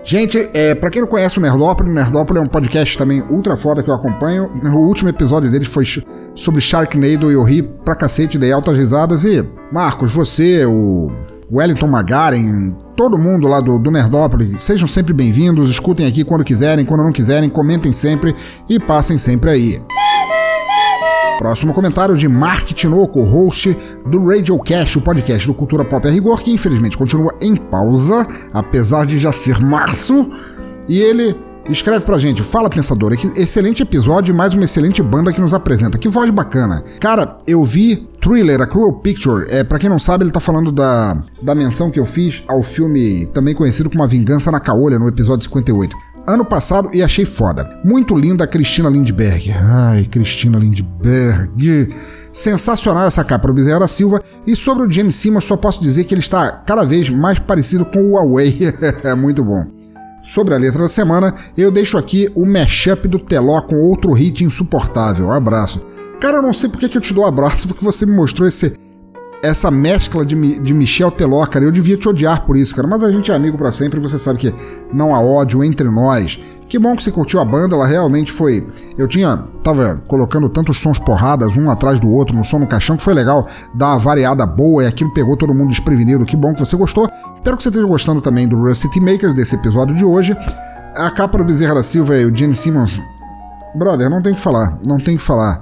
[0.04, 3.58] Gente, é, para quem não conhece o Nerdópolis, o Nerdópolis é um podcast também ultra
[3.58, 4.52] foda que eu acompanho.
[4.64, 5.84] O último episódio deles foi
[6.36, 9.24] sobre Sharknado e eu ri pra cacete, dei altas risadas.
[9.24, 11.10] E, Marcos, você, o
[11.52, 16.84] Wellington Magaren, todo mundo lá do, do Nerdópolis, sejam sempre bem-vindos, escutem aqui quando quiserem,
[16.86, 18.36] quando não quiserem, comentem sempre
[18.68, 19.82] e passem sempre aí.
[21.38, 23.78] Próximo comentário de Mark Tinoco, host
[24.08, 29.06] do Radiocast, o podcast do Cultura Pop a Rigor, que infelizmente continua em pausa, apesar
[29.06, 30.32] de já ser março.
[30.88, 31.36] E ele
[31.70, 35.54] escreve pra gente, fala pensadora, que excelente episódio e mais uma excelente banda que nos
[35.54, 35.98] apresenta.
[35.98, 36.84] Que voz bacana.
[37.00, 39.46] Cara, eu vi Thriller, a Cruel Picture.
[39.50, 42.62] É, para quem não sabe, ele tá falando da, da menção que eu fiz ao
[42.62, 45.96] filme também conhecido como A Vingança na Caolha, no episódio 58
[46.28, 47.80] ano passado e achei foda.
[47.84, 49.52] Muito linda a Cristina Lindbergh.
[49.52, 51.94] Ai, Cristina Lindbergh.
[52.34, 54.22] Sensacional essa capa do Bezerra da Silva.
[54.46, 57.86] E sobre o Gene Simmons, só posso dizer que ele está cada vez mais parecido
[57.86, 58.74] com o Huawei.
[59.06, 59.75] é muito bom.
[60.26, 64.44] Sobre a letra da semana, eu deixo aqui o mashup do Teló com outro hit
[64.44, 65.32] insuportável.
[65.32, 65.80] Abraço.
[66.20, 68.74] Cara, eu não sei porque que eu te dou abraço, porque você me mostrou esse
[69.44, 73.04] essa mescla de, de Michel Teló, cara, eu devia te odiar por isso, cara, mas
[73.04, 74.54] a gente é amigo para sempre você sabe que
[74.92, 76.40] não há ódio entre nós.
[76.68, 78.68] Que bom que você curtiu a banda, ela realmente foi.
[78.98, 79.38] Eu tinha.
[79.64, 83.14] Tava colocando tantos sons porradas, um atrás do outro, no som no caixão, que foi
[83.14, 86.26] legal dar uma variada boa e aquilo pegou todo mundo desprevenido.
[86.26, 87.10] Que bom que você gostou.
[87.36, 90.36] Espero que você esteja gostando também do Rust City Makers, desse episódio de hoje.
[90.96, 93.02] A capa do Bezerra da Silva e o Gene Simmons.
[93.76, 95.62] Brother, não tem que falar, não tem que falar.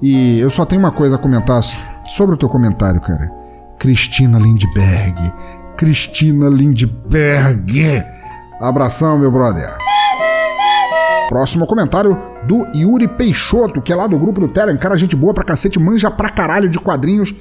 [0.00, 1.60] E eu só tenho uma coisa a comentar
[2.08, 3.30] sobre o teu comentário, cara.
[3.78, 5.32] Cristina Lindbergh.
[5.76, 8.04] Cristina Lindbergh.
[8.60, 9.76] Abração, meu brother.
[11.28, 15.34] Próximo comentário do Yuri Peixoto, que é lá do grupo do Telegram, cara, gente boa
[15.34, 17.34] pra cacete, manja pra caralho de quadrinhos.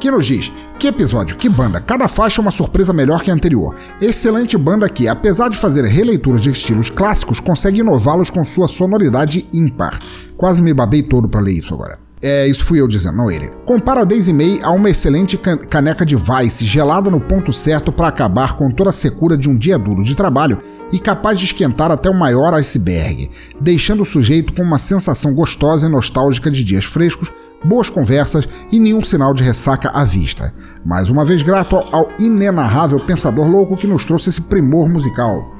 [0.00, 3.34] Que nos diz: Que episódio, que banda, cada faixa é uma surpresa melhor que a
[3.34, 3.76] anterior.
[4.00, 9.46] Excelente banda que, apesar de fazer releituras de estilos clássicos, consegue inová-los com sua sonoridade
[9.52, 9.98] ímpar.
[10.36, 12.03] Quase me babei todo para ler isso agora.
[12.26, 13.52] É, isso fui eu dizendo, não ele.
[13.66, 18.08] Compara a Daisy May a uma excelente caneca de Vice, gelada no ponto certo para
[18.08, 20.58] acabar com toda a secura de um dia duro de trabalho
[20.90, 23.30] e capaz de esquentar até o maior iceberg,
[23.60, 27.30] deixando o sujeito com uma sensação gostosa e nostálgica de dias frescos,
[27.62, 30.54] boas conversas e nenhum sinal de ressaca à vista.
[30.82, 35.54] Mais uma vez grato ao inenarrável pensador louco que nos trouxe esse primor musical.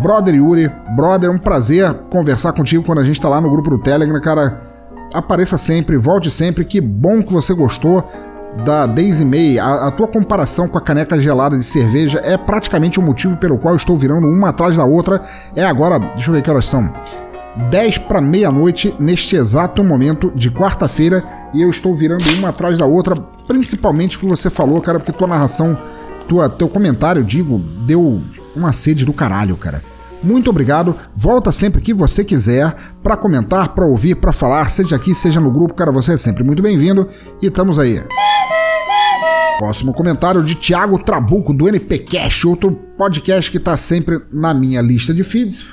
[0.00, 3.70] Brother Yuri, brother, é um prazer conversar contigo quando a gente tá lá no grupo
[3.70, 4.73] do Telegram, cara
[5.12, 6.64] apareça sempre, volte sempre.
[6.64, 8.08] Que bom que você gostou
[8.64, 9.58] da Daisy May.
[9.58, 13.58] A, a, tua comparação com a caneca gelada de cerveja é praticamente o motivo pelo
[13.58, 15.20] qual eu estou virando uma atrás da outra.
[15.56, 16.92] É agora, deixa eu ver que horas são.
[17.70, 21.22] 10 para meia-noite neste exato momento de quarta-feira
[21.52, 23.14] e eu estou virando uma atrás da outra,
[23.46, 25.78] principalmente o que você falou, cara, porque tua narração,
[26.28, 28.20] tua, teu comentário, digo, deu
[28.56, 29.82] uma sede do caralho, cara.
[30.24, 30.96] Muito obrigado.
[31.14, 35.50] Volta sempre que você quiser para comentar, para ouvir, para falar, seja aqui, seja no
[35.50, 37.06] grupo, cara, você é sempre muito bem-vindo
[37.42, 38.02] e estamos aí.
[39.58, 45.12] Próximo comentário de Thiago Trabuco do NPcast, outro podcast que está sempre na minha lista
[45.12, 45.66] de feeds.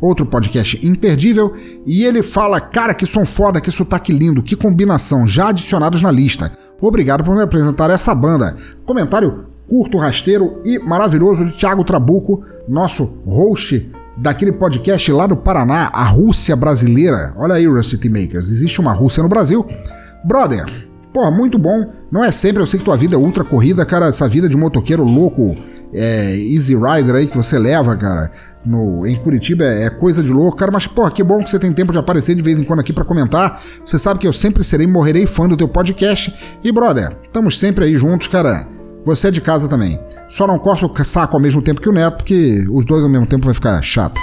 [0.00, 1.54] Outro podcast imperdível,
[1.86, 6.10] e ele fala: Cara, que som foda, que sotaque lindo, que combinação, já adicionados na
[6.10, 6.52] lista.
[6.78, 8.54] Obrigado por me apresentar essa banda.
[8.84, 15.90] Comentário curto, rasteiro e maravilhoso de Thiago Trabuco, nosso host daquele podcast lá do Paraná,
[15.92, 17.34] a Rússia brasileira.
[17.36, 19.66] Olha aí, Rusty Makers, existe uma Rússia no Brasil.
[20.24, 20.64] Brother,
[21.12, 21.90] porra, muito bom.
[22.08, 24.56] Não é sempre, eu sei que tua vida é ultra corrida, cara, essa vida de
[24.56, 25.50] motoqueiro louco,
[25.92, 28.30] é, easy rider aí que você leva, cara,
[28.64, 31.58] no, em Curitiba é, é, coisa de louco, cara, mas porra, que bom que você
[31.58, 33.60] tem tempo de aparecer de vez em quando aqui para comentar.
[33.84, 36.32] Você sabe que eu sempre serei, morrerei fã do teu podcast.
[36.62, 38.72] E brother, estamos sempre aí juntos, cara.
[39.04, 39.98] Você é de casa também.
[40.28, 43.08] Só não coça o saco ao mesmo tempo que o neto, porque os dois ao
[43.08, 44.20] mesmo tempo vai ficar chato.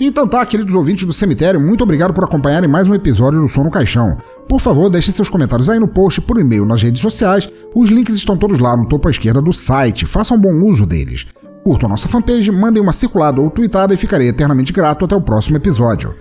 [0.00, 3.64] Então tá, queridos ouvintes do cemitério, muito obrigado por acompanharem mais um episódio do Som
[3.64, 4.16] no Caixão.
[4.48, 7.50] Por favor, deixe seus comentários aí no post, por e-mail, nas redes sociais.
[7.74, 10.06] Os links estão todos lá no topo à esquerda do site.
[10.06, 11.26] Façam bom uso deles.
[11.68, 15.20] Curtam a nossa fanpage, mandem uma circulada ou tweetada e ficarei eternamente grato até o
[15.20, 16.14] próximo episódio.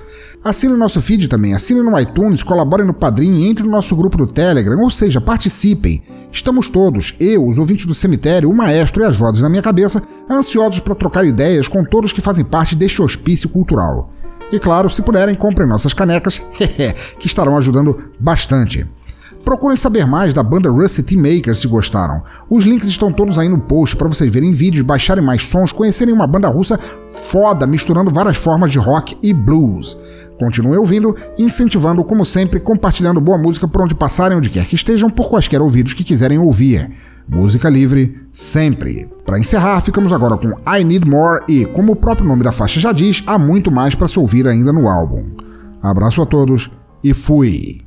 [0.43, 4.17] Assine nosso feed também, assine no iTunes, colaborem no Padrim e entre no nosso grupo
[4.17, 6.03] do Telegram, ou seja, participem.
[6.33, 10.03] Estamos todos, eu, os ouvintes do cemitério, o maestro e as vozes na minha cabeça,
[10.29, 14.11] ansiosos para trocar ideias com todos que fazem parte deste hospício cultural.
[14.51, 16.41] E claro, se puderem, comprem nossas canecas,
[17.17, 18.85] que estarão ajudando bastante.
[19.47, 22.21] Procurem saber mais da banda Rusty Makers se gostaram.
[22.49, 26.13] Os links estão todos aí no post para vocês verem vídeos, baixarem mais sons, conhecerem
[26.13, 29.97] uma banda russa foda misturando várias formas de rock e blues.
[30.37, 35.09] Continuem ouvindo incentivando, como sempre, compartilhando boa música por onde passarem, onde quer que estejam,
[35.09, 36.91] por quaisquer ouvidos que quiserem ouvir.
[37.25, 39.09] Música livre, sempre.
[39.25, 42.81] Para encerrar, ficamos agora com I Need More e, como o próprio nome da faixa
[42.81, 45.23] já diz, há muito mais para se ouvir ainda no álbum.
[45.81, 46.69] Abraço a todos
[47.01, 47.86] e fui!